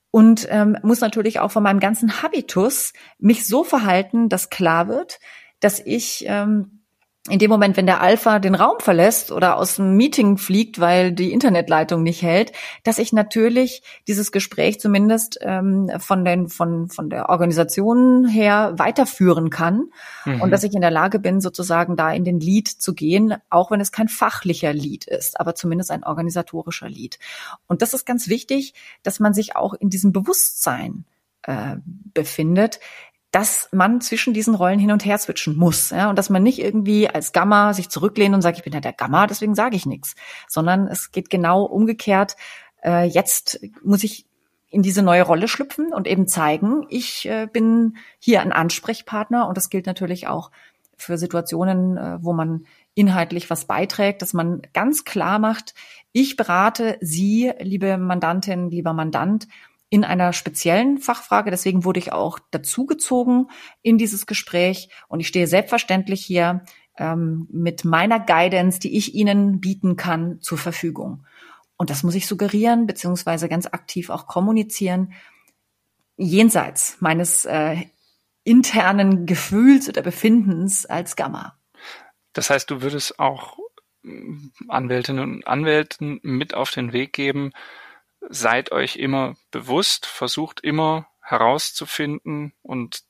und 0.10 0.48
ähm, 0.50 0.78
muss 0.82 1.00
natürlich 1.00 1.40
auch 1.40 1.52
von 1.52 1.64
meinem 1.64 1.80
ganzen 1.80 2.22
Habitus 2.24 2.94
mich 3.20 3.48
so 3.48 3.64
verhalten, 3.64 4.28
dass 4.28 4.50
klar 4.50 4.88
wird, 4.88 5.20
dass 5.60 5.80
ich 5.80 6.26
ähm, 6.28 6.81
in 7.30 7.38
dem 7.38 7.52
Moment, 7.52 7.78
wenn 7.78 7.86
der 7.86 8.02
Alpha 8.02 8.40
den 8.40 8.56
Raum 8.56 8.80
verlässt 8.80 9.32
oder 9.32 9.58
aus 9.58 9.76
dem 9.76 9.96
Meeting 9.96 10.38
fliegt, 10.38 10.80
weil 10.80 11.12
die 11.12 11.32
Internetleitung 11.32 12.02
nicht 12.02 12.24
hält, 12.24 12.52
dass 12.84 12.98
ich 12.98 13.14
natürlich 13.14 13.84
dieses 14.08 14.32
Gespräch 14.32 14.80
zumindest 14.80 15.38
ähm, 15.42 15.92
von, 16.00 16.26
den, 16.26 16.50
von, 16.50 16.90
von 16.90 17.12
der 17.12 17.30
Organisation 17.30 18.28
her 18.28 18.74
weiterführen 18.78 19.52
kann 19.52 19.92
mhm. 20.26 20.42
und 20.42 20.50
dass 20.50 20.64
ich 20.64 20.74
in 20.74 20.82
der 20.82 20.90
Lage 20.90 21.20
bin, 21.20 21.42
sozusagen 21.42 21.96
da 21.96 22.12
in 22.12 22.26
den 22.26 22.40
Lead 22.40 22.68
zu 22.68 22.96
gehen, 22.96 23.36
auch 23.52 23.70
wenn 23.70 23.82
es 23.82 23.92
kein 23.92 24.08
fachlicher 24.08 24.74
Lead 24.74 25.06
ist, 25.06 25.40
aber 25.40 25.54
zumindest 25.54 25.92
ein 25.92 26.04
organisatorischer 26.04 26.90
Lead. 26.90 27.20
Und 27.68 27.84
das 27.84 27.94
ist 27.94 28.08
ganz 28.08 28.30
wichtig, 28.30 28.74
dass 29.04 29.20
man 29.20 29.36
sich 29.36 29.56
auch 29.56 29.76
in 29.76 29.92
diesem 29.92 30.12
Bewusstsein 30.12 31.06
äh, 31.44 31.78
befindet, 32.14 32.80
dass 33.32 33.70
man 33.72 34.02
zwischen 34.02 34.34
diesen 34.34 34.56
Rollen 34.56 34.80
hin 34.80 34.92
und 34.92 35.06
her 35.06 35.18
switchen 35.18 35.56
muss, 35.56 35.92
ja, 35.92 36.10
und 36.10 36.20
dass 36.20 36.30
man 36.30 36.44
nicht 36.44 36.60
irgendwie 36.60 37.10
als 37.10 37.32
Gamma 37.32 37.74
sich 37.74 37.90
zurücklehnt 37.90 38.36
und 38.36 38.42
sagt, 38.42 38.58
ich 38.58 38.64
bin 38.64 38.74
ja 38.74 38.82
der 38.82 38.94
Gamma, 38.94 39.26
deswegen 39.28 39.56
sage 39.56 39.76
ich 39.76 39.86
nichts, 39.86 40.16
sondern 40.48 40.88
es 40.88 41.12
geht 41.12 41.30
genau 41.30 41.64
umgekehrt. 41.64 42.36
Äh, 42.84 43.06
jetzt 43.06 43.62
muss 43.84 44.04
ich 44.04 44.26
in 44.70 44.82
diese 44.82 45.02
neue 45.02 45.24
Rolle 45.24 45.48
schlüpfen 45.48 45.94
und 45.94 46.08
eben 46.08 46.28
zeigen, 46.28 46.86
ich 46.90 47.28
äh, 47.28 47.48
bin 47.52 47.98
hier 48.20 48.42
ein 48.42 48.52
Ansprechpartner 48.52 49.48
und 49.48 49.58
das 49.58 49.70
gilt 49.70 49.86
natürlich 49.86 50.28
auch 50.28 50.52
für 50.98 51.18
Situationen, 51.18 51.98
äh, 51.98 52.18
wo 52.22 52.34
man 52.34 52.66
inhaltlich 52.94 53.50
was 53.50 53.66
beiträgt, 53.66 54.22
dass 54.22 54.34
man 54.34 54.62
ganz 54.74 55.06
klar 55.06 55.40
macht, 55.40 55.74
ich 56.12 56.36
berate 56.36 56.98
Sie, 57.00 57.52
liebe 57.60 57.98
Mandantin, 57.98 58.70
lieber 58.70 58.92
Mandant, 58.92 59.48
in 59.92 60.06
einer 60.06 60.32
speziellen 60.32 60.98
Fachfrage. 61.00 61.52
Deswegen 61.52 61.84
wurde 61.84 62.00
ich 62.00 62.14
auch 62.14 62.40
dazugezogen 62.50 63.52
in 63.82 63.98
dieses 63.98 64.26
Gespräch 64.26 64.90
und 65.10 65.20
ich 65.20 65.28
stehe 65.28 65.48
selbstverständlich 65.48 66.26
hier 66.26 66.64
ähm, 66.98 67.48
mit 67.52 67.84
meiner 67.84 68.20
Guidance, 68.20 68.80
die 68.80 68.98
ich 68.98 69.14
Ihnen 69.14 69.60
bieten 69.60 69.98
kann, 69.98 70.40
zur 70.40 70.58
Verfügung. 70.58 71.26
Und 71.76 71.90
das 71.90 72.04
muss 72.04 72.16
ich 72.16 72.26
suggerieren, 72.26 72.88
beziehungsweise 72.88 73.50
ganz 73.50 73.68
aktiv 73.68 74.10
auch 74.10 74.28
kommunizieren, 74.28 75.12
jenseits 76.16 76.96
meines 77.02 77.44
äh, 77.44 77.84
internen 78.46 79.26
Gefühls 79.26 79.90
oder 79.90 80.04
Befindens 80.04 80.86
als 80.86 81.18
Gamma. 81.18 81.58
Das 82.32 82.50
heißt, 82.50 82.72
du 82.72 82.82
würdest 82.82 83.20
auch 83.20 83.58
Anwältinnen 84.70 85.36
und 85.36 85.48
Anwälten 85.48 86.22
mit 86.24 86.54
auf 86.54 86.72
den 86.72 86.94
Weg 86.94 87.12
geben, 87.12 87.52
seid 88.30 88.72
euch 88.72 88.96
immer 88.96 89.36
bewusst, 89.52 90.06
versucht 90.06 90.62
immer 90.62 91.08
herauszufinden 91.22 92.54
und 92.62 93.04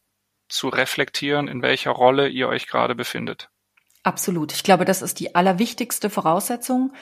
zu 0.48 0.70
reflektieren, 0.70 1.48
in 1.48 1.62
welcher 1.62 1.92
Rolle 1.92 2.28
ihr 2.28 2.48
euch 2.48 2.68
gerade 2.68 2.96
befindet. 2.96 3.50
Absolut. 4.04 4.52
Ich 4.54 4.64
glaube, 4.64 4.86
das 4.86 5.02
ist 5.02 5.20
die 5.20 5.36
allerwichtigste 5.36 6.10
Voraussetzung 6.10 6.94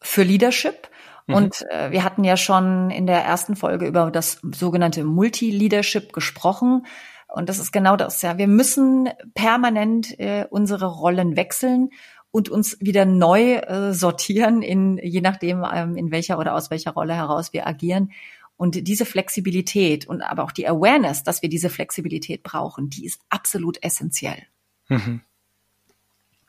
für 0.00 0.22
Leadership. 0.22 0.88
Mhm. 1.26 1.34
Und 1.34 1.62
äh, 1.70 1.90
wir 1.90 2.04
hatten 2.04 2.24
ja 2.24 2.36
schon 2.36 2.90
in 2.90 3.06
der 3.06 3.24
ersten 3.24 3.56
Folge 3.56 3.86
über 3.86 4.10
das 4.10 4.40
sogenannte 4.42 5.04
Multi-Leadership 5.04 6.12
gesprochen. 6.12 6.86
Und 7.28 7.48
das 7.48 7.58
ist 7.58 7.72
genau 7.72 7.96
das, 7.96 8.22
ja. 8.22 8.36
Wir 8.38 8.48
müssen 8.48 9.08
permanent 9.34 10.18
äh, 10.18 10.46
unsere 10.50 10.86
Rollen 10.86 11.36
wechseln 11.36 11.90
und 12.32 12.48
uns 12.48 12.78
wieder 12.80 13.04
neu 13.04 13.56
äh, 13.56 13.92
sortieren, 13.92 14.62
in, 14.62 14.98
je 14.98 15.20
nachdem, 15.20 15.64
ähm, 15.70 15.96
in 15.96 16.10
welcher 16.10 16.38
oder 16.38 16.54
aus 16.54 16.70
welcher 16.70 16.92
Rolle 16.92 17.14
heraus 17.14 17.52
wir 17.52 17.66
agieren. 17.66 18.10
Und 18.56 18.88
diese 18.88 19.04
Flexibilität 19.04 20.06
und 20.06 20.22
aber 20.22 20.42
auch 20.42 20.52
die 20.52 20.66
Awareness, 20.66 21.22
dass 21.22 21.42
wir 21.42 21.48
diese 21.48 21.68
Flexibilität 21.68 22.42
brauchen, 22.42 22.88
die 22.88 23.04
ist 23.04 23.20
absolut 23.28 23.82
essentiell. 23.82 24.46
Mhm. 24.88 25.20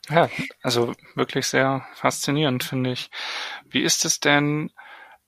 Ja, 0.08 0.28
also 0.62 0.94
wirklich 1.14 1.46
sehr 1.46 1.86
faszinierend, 1.94 2.64
finde 2.64 2.92
ich. 2.92 3.10
Wie 3.68 3.82
ist 3.82 4.04
es 4.04 4.20
denn, 4.20 4.70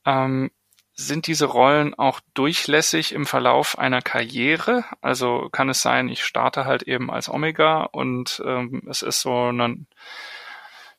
ähm, 0.04 0.50
sind 0.94 1.26
diese 1.26 1.46
Rollen 1.46 1.92
auch 1.94 2.20
durchlässig 2.34 3.12
im 3.12 3.26
Verlauf 3.26 3.78
einer 3.78 4.00
Karriere? 4.00 4.84
Also 5.02 5.48
kann 5.50 5.68
es 5.68 5.82
sein, 5.82 6.08
ich 6.08 6.24
starte 6.24 6.64
halt 6.64 6.82
eben 6.82 7.10
als 7.10 7.28
Omega 7.28 7.84
und 7.84 8.42
ähm, 8.46 8.82
es 8.88 9.02
ist 9.02 9.20
so 9.20 9.50
ein 9.50 9.86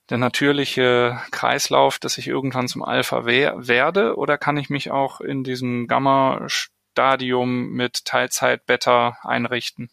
der 0.10 0.18
natürliche 0.18 1.20
Kreislauf, 1.32 2.00
dass 2.00 2.18
ich 2.18 2.28
irgendwann 2.28 2.68
zum 2.68 2.84
Alpha 2.84 3.26
werde? 3.26 4.16
Oder 4.16 4.38
kann 4.38 4.58
ich 4.58 4.70
mich 4.70 4.92
auch 4.92 5.22
in 5.22 5.44
diesem 5.44 5.88
Gamma-Stadium 5.88 7.72
mit 7.72 8.06
Teilzeit 8.06 8.66
Beta 8.66 9.18
einrichten? 9.24 9.90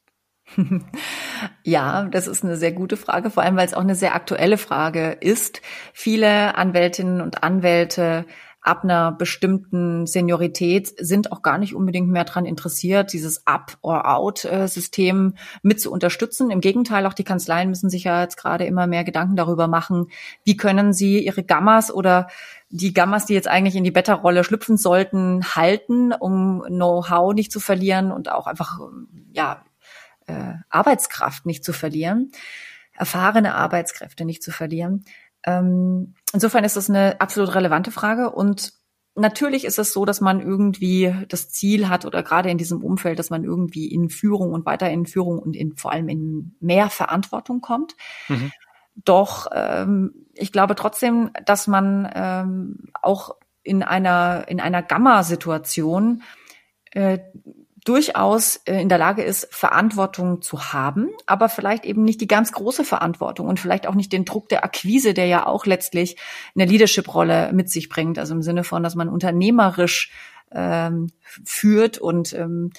Ja, 1.64 2.05
das 2.05 2.27
ist 2.27 2.44
eine 2.44 2.57
sehr 2.57 2.72
gute 2.72 2.96
Frage, 2.96 3.31
vor 3.31 3.42
allem 3.42 3.57
weil 3.57 3.66
es 3.66 3.74
auch 3.74 3.81
eine 3.81 3.94
sehr 3.94 4.14
aktuelle 4.14 4.59
Frage 4.59 5.16
ist. 5.20 5.62
Viele 5.92 6.57
Anwältinnen 6.57 7.20
und 7.20 7.42
Anwälte 7.42 8.27
ab 8.64 8.83
einer 8.83 9.12
bestimmten 9.12 10.07
Seniorität 10.07 10.94
sind 10.98 11.31
auch 11.31 11.42
gar 11.42 11.59
nicht 11.59 11.74
unbedingt 11.74 12.09
mehr 12.09 12.24
dran 12.24 12.46
interessiert, 12.46 13.12
dieses 13.12 13.46
Up-or-Out-System 13.46 15.35
mit 15.62 15.83
zu 15.83 15.92
unterstützen. 15.92 16.50
Im 16.50 16.62
Gegenteil, 16.62 17.05
auch 17.05 17.12
die 17.12 17.24
Kanzleien 17.24 17.68
müssen 17.68 17.90
sich 17.90 18.05
ja 18.05 18.22
jetzt 18.22 18.38
gerade 18.38 18.64
immer 18.64 18.87
mehr 18.87 19.05
Gedanken 19.05 19.37
darüber 19.37 19.68
machen, 19.68 20.07
wie 20.44 20.57
können 20.57 20.94
sie 20.94 21.22
ihre 21.22 21.42
Gammas 21.42 21.92
oder 21.92 22.29
die 22.70 22.94
Gammas, 22.94 23.27
die 23.27 23.35
jetzt 23.35 23.48
eigentlich 23.48 23.77
in 23.77 23.85
die 23.85 23.90
Beta-Rolle 23.90 24.44
schlüpfen 24.44 24.79
sollten, 24.79 25.44
halten, 25.55 26.14
um 26.14 26.64
Know-how 26.66 27.35
nicht 27.35 27.53
zu 27.53 27.61
verlieren 27.61 28.11
und 28.11 28.33
auch 28.33 28.46
einfach, 28.46 28.81
ja, 29.35 29.62
äh, 30.27 30.55
Arbeitskraft 30.70 31.44
nicht 31.44 31.64
zu 31.64 31.74
verlieren, 31.74 32.33
erfahrene 32.94 33.55
Arbeitskräfte 33.55 34.24
nicht 34.24 34.42
zu 34.42 34.53
verlieren. 34.53 35.05
Ähm, 35.44 36.14
insofern 36.35 36.64
ist 36.64 36.77
das 36.77 36.90
eine 36.90 37.20
absolut 37.20 37.55
relevante 37.55 37.90
Frage 37.90 38.31
und 38.31 38.75
Natürlich 39.16 39.64
ist 39.64 39.79
es 39.79 39.92
so, 39.92 40.05
dass 40.05 40.20
man 40.20 40.40
irgendwie 40.40 41.14
das 41.29 41.49
Ziel 41.49 41.88
hat 41.88 42.05
oder 42.05 42.25
gerade 42.25 42.51
in 42.51 42.59
diesem 42.59 42.83
Umfeld, 42.83 43.20
dass 43.20 43.31
man 43.31 43.44
irgendwie 43.44 43.87
in 43.87 44.11
Führung 44.11 44.53
und 44.53 44.66
weiter 44.66 44.90
in 44.90 45.07
Führung 45.07 45.38
und 45.38 45.55
in, 45.55 45.77
vor 45.77 45.92
allem 45.92 46.09
in 46.09 46.57
mehr 46.59 46.90
Verantwortung 46.90 47.61
kommt. 47.61 47.94
Mhm. 48.27 48.51
Doch 48.97 49.47
ähm, 49.53 50.27
ich 50.35 50.51
glaube 50.51 50.75
trotzdem, 50.75 51.31
dass 51.47 51.68
man 51.68 52.11
ähm, 52.12 52.88
auch 53.03 53.37
in 53.62 53.85
einer 53.85 54.47
in 54.49 54.61
einer 54.61 54.83
Gamma-Situation 54.83 56.23
äh, 56.90 57.20
durchaus 57.85 58.57
äh, 58.64 58.81
in 58.81 58.88
der 58.88 58.99
Lage 58.99 59.23
ist, 59.23 59.47
Verantwortung 59.51 60.42
zu 60.42 60.73
haben, 60.73 61.11
aber 61.27 61.49
vielleicht 61.49 61.85
eben 61.85 62.03
nicht 62.03 62.20
die 62.20 62.27
ganz 62.27 62.53
große 62.53 62.85
Verantwortung 62.85 63.47
und 63.47 63.61
vielleicht 63.61 63.87
auch 63.87 63.94
nicht 63.94 64.12
den 64.12 64.25
Druck 64.25 64.49
der 64.49 64.64
Akquise, 64.64 65.14
der 65.14 65.27
ja 65.27 65.47
auch 65.47 65.66
letztlich 65.66 66.16
eine 66.55 66.64
Leadership-Rolle 66.64 67.53
mit 67.53 67.70
sich 67.70 67.88
bringt. 67.88 68.18
Also 68.18 68.35
im 68.35 68.42
Sinne 68.42 68.64
von, 68.64 68.83
dass 68.83 68.94
man 68.94 69.09
unternehmerisch 69.09 70.11
ähm, 70.51 71.09
führt 71.44 71.99
und 71.99 72.33
ähm, 72.33 72.70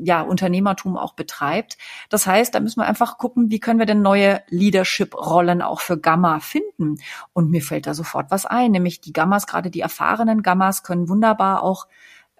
ja 0.00 0.22
Unternehmertum 0.22 0.96
auch 0.96 1.14
betreibt. 1.14 1.76
Das 2.08 2.26
heißt, 2.26 2.54
da 2.54 2.60
müssen 2.60 2.80
wir 2.80 2.86
einfach 2.86 3.18
gucken, 3.18 3.50
wie 3.50 3.60
können 3.60 3.78
wir 3.78 3.86
denn 3.86 4.02
neue 4.02 4.42
Leadership-Rollen 4.48 5.60
auch 5.62 5.80
für 5.80 5.98
Gamma 5.98 6.40
finden. 6.40 6.96
Und 7.32 7.50
mir 7.50 7.62
fällt 7.62 7.86
da 7.86 7.94
sofort 7.94 8.30
was 8.30 8.46
ein, 8.46 8.70
nämlich 8.70 9.00
die 9.00 9.12
Gammas, 9.12 9.46
gerade 9.46 9.70
die 9.70 9.80
erfahrenen 9.80 10.42
Gammas 10.42 10.82
können 10.82 11.08
wunderbar 11.08 11.62
auch 11.62 11.86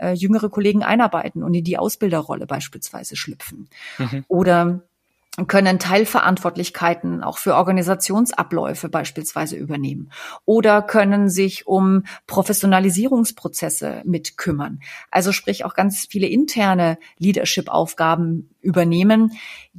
äh, 0.02 0.12
jüngere 0.12 0.50
Kollegen 0.50 0.82
einarbeiten 0.82 1.42
und 1.42 1.54
in 1.54 1.64
die 1.64 1.78
Ausbilderrolle 1.78 2.46
beispielsweise 2.46 3.16
schlüpfen. 3.16 3.68
Mhm. 3.98 4.24
Oder 4.28 4.82
können 5.46 5.78
Teilverantwortlichkeiten 5.78 7.22
auch 7.22 7.38
für 7.38 7.54
Organisationsabläufe 7.54 8.90
beispielsweise 8.90 9.56
übernehmen 9.56 10.12
oder 10.44 10.82
können 10.82 11.30
sich 11.30 11.66
um 11.66 12.04
Professionalisierungsprozesse 12.26 14.02
mit 14.04 14.36
kümmern. 14.36 14.80
Also 15.10 15.32
sprich 15.32 15.64
auch 15.64 15.72
ganz 15.72 16.06
viele 16.08 16.26
interne 16.26 16.98
Leadership-Aufgaben 17.16 18.50
übernehmen, 18.60 19.32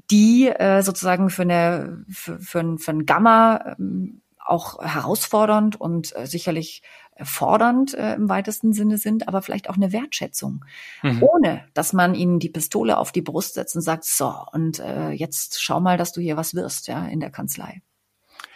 die 0.10 0.48
äh, 0.48 0.82
sozusagen 0.82 1.30
für 1.30 1.44
eine 1.44 2.04
für, 2.10 2.40
für, 2.40 2.60
ein, 2.60 2.80
für 2.80 2.92
ein 2.92 3.06
Gamma 3.06 3.76
ähm, 3.78 4.22
auch 4.44 4.84
herausfordernd 4.84 5.80
und 5.80 6.16
äh, 6.16 6.26
sicherlich 6.26 6.82
fordernd 7.22 7.94
äh, 7.94 8.16
im 8.16 8.30
weitesten 8.30 8.74
Sinne 8.74 8.98
sind, 8.98 9.28
aber 9.28 9.42
vielleicht 9.42 9.70
auch 9.70 9.76
eine 9.76 9.92
Wertschätzung, 9.92 10.66
mhm. 11.02 11.22
ohne 11.22 11.66
dass 11.74 11.94
man 11.94 12.16
ihnen 12.16 12.40
die 12.40 12.50
Pistole 12.50 12.98
auf 12.98 13.12
die 13.12 13.22
Brust 13.22 13.54
setzt 13.56 13.76
und 13.76 13.82
sagt, 13.82 14.06
so, 14.06 14.34
und 14.52 14.80
äh, 14.80 15.12
jetzt 15.12 15.62
schau 15.62 15.80
mal, 15.80 15.98
dass 15.98 16.12
du 16.12 16.22
hier 16.22 16.38
was 16.38 16.56
wirst, 16.56 16.88
ja, 16.88 17.06
in 17.06 17.20
der 17.20 17.30
Kanzlei. 17.30 17.82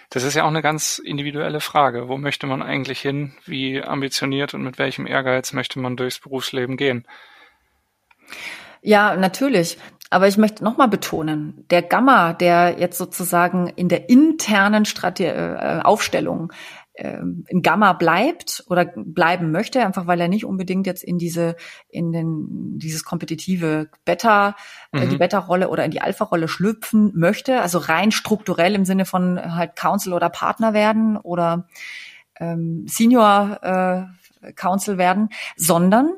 Das 0.10 0.24
ist 0.24 0.36
ja 0.36 0.43
auch 0.43 0.50
eine 0.50 0.62
ganz 0.62 1.00
individuelle 1.04 1.60
Frage. 1.60 2.08
Wo 2.08 2.17
möchte 2.17 2.48
man 2.48 2.62
eigentlich 2.62 3.02
hin? 3.02 3.34
Wie 3.46 3.84
ambitioniert 3.84 4.54
und 4.54 4.63
mit 4.63 4.78
welchem 4.78 5.06
Ehrgeiz 5.06 5.52
möchte 5.52 5.80
man 5.80 5.98
durchs 5.98 6.20
Berufsleben 6.20 6.78
gehen? 6.78 7.06
Ja, 8.82 9.17
natürlich. 9.17 9.78
Aber 10.10 10.30
ich 10.30 10.38
möchte 10.38 10.63
nochmal 10.63 10.88
betonen, 10.88 11.65
der 11.70 11.82
Gamma, 11.82 12.32
der 12.32 12.78
jetzt 12.80 12.98
sozusagen 12.98 13.67
in 13.67 13.89
der 13.89 14.10
internen 14.10 14.86
Strategie, 14.86 15.30
äh, 15.30 15.82
Aufstellung 15.82 16.54
in 16.97 17.62
Gamma 17.62 17.93
bleibt 17.93 18.63
oder 18.69 18.86
bleiben 18.95 19.51
möchte, 19.51 19.86
einfach 19.86 20.07
weil 20.07 20.19
er 20.19 20.27
nicht 20.27 20.45
unbedingt 20.45 20.88
jetzt 20.88 21.03
in 21.03 21.17
diese, 21.17 21.55
in 21.89 22.12
den, 22.12 22.79
dieses 22.79 23.03
kompetitive 23.03 23.89
Beta, 24.03 24.55
äh, 24.91 25.05
mhm. 25.05 25.10
die 25.12 25.17
Beta-Rolle 25.17 25.69
oder 25.69 25.86
in 25.86 25.91
die 25.91 26.01
Alpha-Rolle 26.01 26.47
schlüpfen 26.47 27.12
möchte, 27.15 27.62
also 27.62 27.77
rein 27.77 28.12
strukturell 28.12 28.73
im 28.73 28.86
Sinne 28.86 29.05
von 29.05 29.55
halt 29.55 29.75
Council 29.75 30.13
oder 30.13 30.29
Partner 30.29 30.73
werden 30.73 31.17
oder 31.17 31.67
ähm, 32.39 32.86
Senior 32.88 33.60
äh, 34.41 34.51
Council 34.53 34.97
werden, 34.97 35.29
sondern 35.55 36.15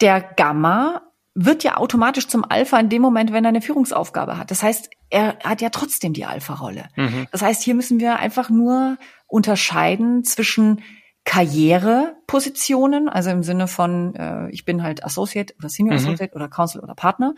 der 0.00 0.20
Gamma 0.20 1.02
wird 1.38 1.64
ja 1.64 1.76
automatisch 1.76 2.28
zum 2.28 2.44
Alpha 2.48 2.78
in 2.80 2.88
dem 2.88 3.02
Moment, 3.02 3.30
wenn 3.30 3.44
er 3.44 3.50
eine 3.50 3.60
Führungsaufgabe 3.60 4.38
hat. 4.38 4.50
Das 4.50 4.62
heißt, 4.62 4.88
er 5.10 5.38
hat 5.44 5.60
ja 5.60 5.68
trotzdem 5.68 6.14
die 6.14 6.24
Alpha-Rolle. 6.24 6.88
Mhm. 6.96 7.26
Das 7.30 7.42
heißt, 7.42 7.62
hier 7.62 7.74
müssen 7.74 8.00
wir 8.00 8.18
einfach 8.18 8.48
nur 8.48 8.96
unterscheiden 9.26 10.24
zwischen 10.24 10.82
Karrierepositionen, 11.24 13.10
also 13.10 13.30
im 13.30 13.42
Sinne 13.42 13.68
von, 13.68 14.14
äh, 14.14 14.48
ich 14.50 14.64
bin 14.64 14.82
halt 14.82 15.04
Associate 15.04 15.54
oder 15.58 15.68
Senior 15.68 15.98
mhm. 15.98 16.06
Associate 16.06 16.34
oder 16.34 16.48
Counsel 16.48 16.80
oder 16.80 16.94
Partner, 16.94 17.34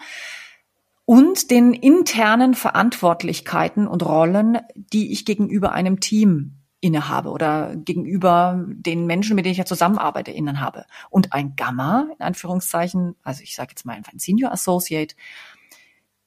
und 1.04 1.50
den 1.50 1.72
internen 1.72 2.54
Verantwortlichkeiten 2.54 3.88
und 3.88 4.04
Rollen, 4.04 4.58
die 4.76 5.10
ich 5.10 5.24
gegenüber 5.24 5.72
einem 5.72 5.98
Team 5.98 6.57
innehabe 6.80 7.30
oder 7.30 7.74
gegenüber 7.76 8.64
den 8.66 9.06
Menschen, 9.06 9.34
mit 9.34 9.44
denen 9.44 9.52
ich 9.52 9.58
ja 9.58 9.64
zusammenarbeite, 9.64 10.30
innehabe. 10.30 10.84
Und 11.10 11.32
ein 11.32 11.56
Gamma, 11.56 12.08
in 12.18 12.24
Anführungszeichen, 12.24 13.16
also 13.22 13.42
ich 13.42 13.56
sage 13.56 13.70
jetzt 13.70 13.84
mal 13.84 13.94
ein 13.94 14.18
Senior 14.18 14.52
Associate, 14.52 15.14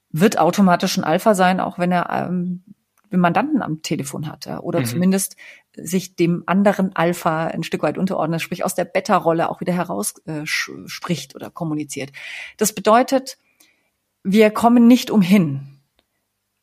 wird 0.10 0.38
automatisch 0.38 0.98
ein 0.98 1.06
Alpha 1.06 1.36
sein, 1.36 1.62
auch 1.62 1.80
wenn 1.80 1.92
er 1.92 2.10
ähm, 2.10 2.64
den 3.12 3.20
Mandanten 3.20 3.62
am 3.62 3.82
Telefon 3.82 4.28
hat 4.28 4.46
ja, 4.46 4.60
oder 4.60 4.82
mhm. 4.82 4.86
zumindest 4.86 5.36
sich 5.76 6.16
dem 6.16 6.44
anderen 6.46 6.96
Alpha 6.96 7.48
ein 7.48 7.64
Stück 7.64 7.84
weit 7.84 7.98
unterordnet, 7.98 8.42
sprich 8.42 8.66
aus 8.66 8.76
der 8.76 8.86
Beta-Rolle 8.86 9.50
auch 9.50 9.62
wieder 9.62 9.74
heraus 9.74 10.16
äh, 10.26 10.46
spricht 10.46 11.36
oder 11.36 11.50
kommuniziert. 11.50 12.12
Das 12.58 12.74
bedeutet, 12.74 13.38
wir 14.24 14.52
kommen 14.52 14.88
nicht 14.88 15.12
umhin, 15.12 15.71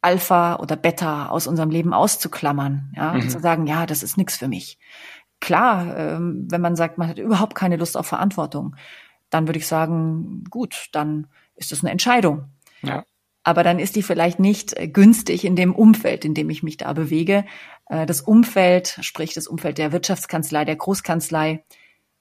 Alpha 0.00 0.56
oder 0.56 0.76
Beta 0.76 1.28
aus 1.28 1.46
unserem 1.46 1.70
Leben 1.70 1.92
auszuklammern, 1.92 2.92
ja, 2.96 3.12
mhm. 3.12 3.22
und 3.22 3.30
zu 3.30 3.40
sagen, 3.40 3.66
ja, 3.66 3.86
das 3.86 4.02
ist 4.02 4.16
nichts 4.16 4.36
für 4.36 4.48
mich. 4.48 4.78
Klar, 5.40 5.96
ähm, 5.96 6.46
wenn 6.50 6.60
man 6.60 6.76
sagt, 6.76 6.98
man 6.98 7.08
hat 7.08 7.18
überhaupt 7.18 7.54
keine 7.54 7.76
Lust 7.76 7.96
auf 7.96 8.06
Verantwortung, 8.06 8.76
dann 9.30 9.46
würde 9.46 9.58
ich 9.58 9.66
sagen, 9.66 10.44
gut, 10.50 10.88
dann 10.92 11.26
ist 11.54 11.72
das 11.72 11.80
eine 11.80 11.90
Entscheidung. 11.90 12.44
Ja. 12.82 13.04
Aber 13.44 13.62
dann 13.62 13.78
ist 13.78 13.96
die 13.96 14.02
vielleicht 14.02 14.38
nicht 14.38 14.76
äh, 14.76 14.88
günstig 14.88 15.44
in 15.44 15.56
dem 15.56 15.74
Umfeld, 15.74 16.24
in 16.24 16.34
dem 16.34 16.50
ich 16.50 16.62
mich 16.62 16.76
da 16.76 16.92
bewege. 16.92 17.44
Äh, 17.86 18.06
das 18.06 18.20
Umfeld, 18.20 18.98
sprich 19.00 19.34
das 19.34 19.46
Umfeld 19.46 19.78
der 19.78 19.92
Wirtschaftskanzlei, 19.92 20.64
der 20.64 20.76
Großkanzlei, 20.76 21.64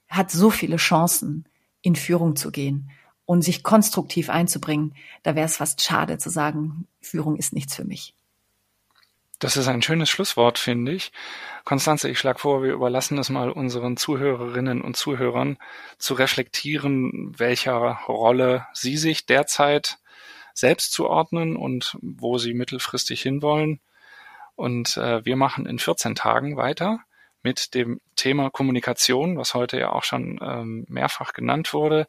hat 0.09 0.31
so 0.31 0.49
viele 0.49 0.77
Chancen, 0.77 1.47
in 1.81 1.95
Führung 1.95 2.35
zu 2.35 2.51
gehen 2.51 2.89
und 3.27 3.41
sich 3.41 3.61
konstruktiv 3.61 4.29
einzubringen, 4.29 4.95
da 5.21 5.35
wäre 5.35 5.45
es 5.45 5.57
fast 5.57 5.83
schade 5.83 6.17
zu 6.17 6.29
sagen, 6.29 6.87
Führung 7.01 7.35
ist 7.35 7.53
nichts 7.53 7.75
für 7.75 7.83
mich. 7.83 8.15
Das 9.37 9.57
ist 9.57 9.67
ein 9.67 9.83
schönes 9.83 10.09
Schlusswort, 10.09 10.57
finde 10.57 10.93
ich. 10.93 11.11
Konstanze, 11.65 12.09
ich 12.09 12.17
schlage 12.17 12.39
vor, 12.39 12.63
wir 12.63 12.73
überlassen 12.73 13.17
es 13.19 13.29
mal 13.29 13.51
unseren 13.51 13.97
Zuhörerinnen 13.97 14.81
und 14.81 14.95
Zuhörern 14.95 15.57
zu 15.99 16.15
reflektieren, 16.15 17.37
welcher 17.37 17.99
Rolle 18.07 18.65
sie 18.73 18.97
sich 18.97 19.25
derzeit 19.25 19.99
selbst 20.53 20.93
zuordnen 20.93 21.57
und 21.57 21.97
wo 22.01 22.37
sie 22.37 22.53
mittelfristig 22.53 23.21
hinwollen. 23.21 23.81
Und 24.55 24.95
äh, 24.97 25.23
wir 25.25 25.35
machen 25.35 25.65
in 25.67 25.79
14 25.79 26.15
Tagen 26.15 26.55
weiter 26.55 27.01
mit 27.43 27.75
dem 27.75 27.99
Thema 28.15 28.49
Kommunikation, 28.49 29.37
was 29.37 29.53
heute 29.53 29.77
ja 29.77 29.91
auch 29.91 30.03
schon 30.03 30.39
ähm, 30.41 30.85
mehrfach 30.87 31.33
genannt 31.33 31.73
wurde 31.73 32.07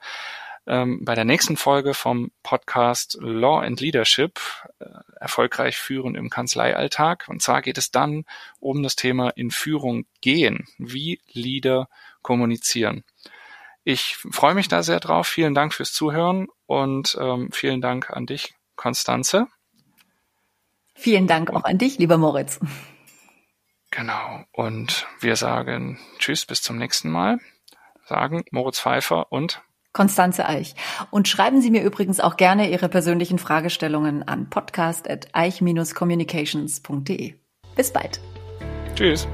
ähm, 0.68 1.04
bei 1.04 1.14
der 1.14 1.24
nächsten 1.24 1.56
Folge 1.56 1.94
vom 1.94 2.30
Podcast 2.42 3.18
Law 3.20 3.60
and 3.60 3.80
Leadership 3.80 4.38
äh, 4.78 4.84
erfolgreich 5.18 5.78
führen 5.78 6.14
im 6.14 6.30
Kanzleialltag. 6.30 7.26
Und 7.28 7.42
zwar 7.42 7.62
geht 7.62 7.78
es 7.78 7.90
dann 7.90 8.24
um 8.60 8.82
das 8.82 8.94
Thema 8.94 9.30
in 9.30 9.50
Führung 9.50 10.04
gehen, 10.20 10.68
wie 10.78 11.20
Leader 11.32 11.88
kommunizieren. 12.22 13.04
Ich 13.82 14.16
freue 14.16 14.54
mich 14.54 14.68
da 14.68 14.82
sehr 14.82 15.00
drauf. 15.00 15.26
Vielen 15.26 15.54
Dank 15.54 15.72
fürs 15.72 15.92
Zuhören 15.92 16.48
und 16.66 17.16
ähm, 17.18 17.50
vielen 17.52 17.80
Dank 17.80 18.10
an 18.10 18.26
dich, 18.26 18.54
Konstanze. 18.76 19.46
Vielen 20.94 21.26
Dank 21.26 21.50
auch 21.50 21.64
an 21.64 21.78
dich, 21.78 21.98
lieber 21.98 22.18
Moritz. 22.18 22.60
Genau. 23.90 24.44
Und 24.52 25.06
wir 25.20 25.36
sagen 25.36 25.98
Tschüss, 26.18 26.44
bis 26.44 26.60
zum 26.60 26.76
nächsten 26.76 27.10
Mal. 27.10 27.38
Sagen 28.04 28.44
Moritz 28.50 28.80
Pfeiffer 28.80 29.32
und 29.32 29.62
Konstanze 29.98 30.46
Eich. 30.46 30.76
Und 31.10 31.26
schreiben 31.26 31.60
Sie 31.60 31.72
mir 31.72 31.82
übrigens 31.82 32.20
auch 32.20 32.36
gerne 32.36 32.70
Ihre 32.70 32.88
persönlichen 32.88 33.40
Fragestellungen 33.40 34.22
an 34.22 34.48
podcast.eich-communications.de. 34.48 37.34
Bis 37.74 37.92
bald. 37.92 38.20
Tschüss. 38.94 39.26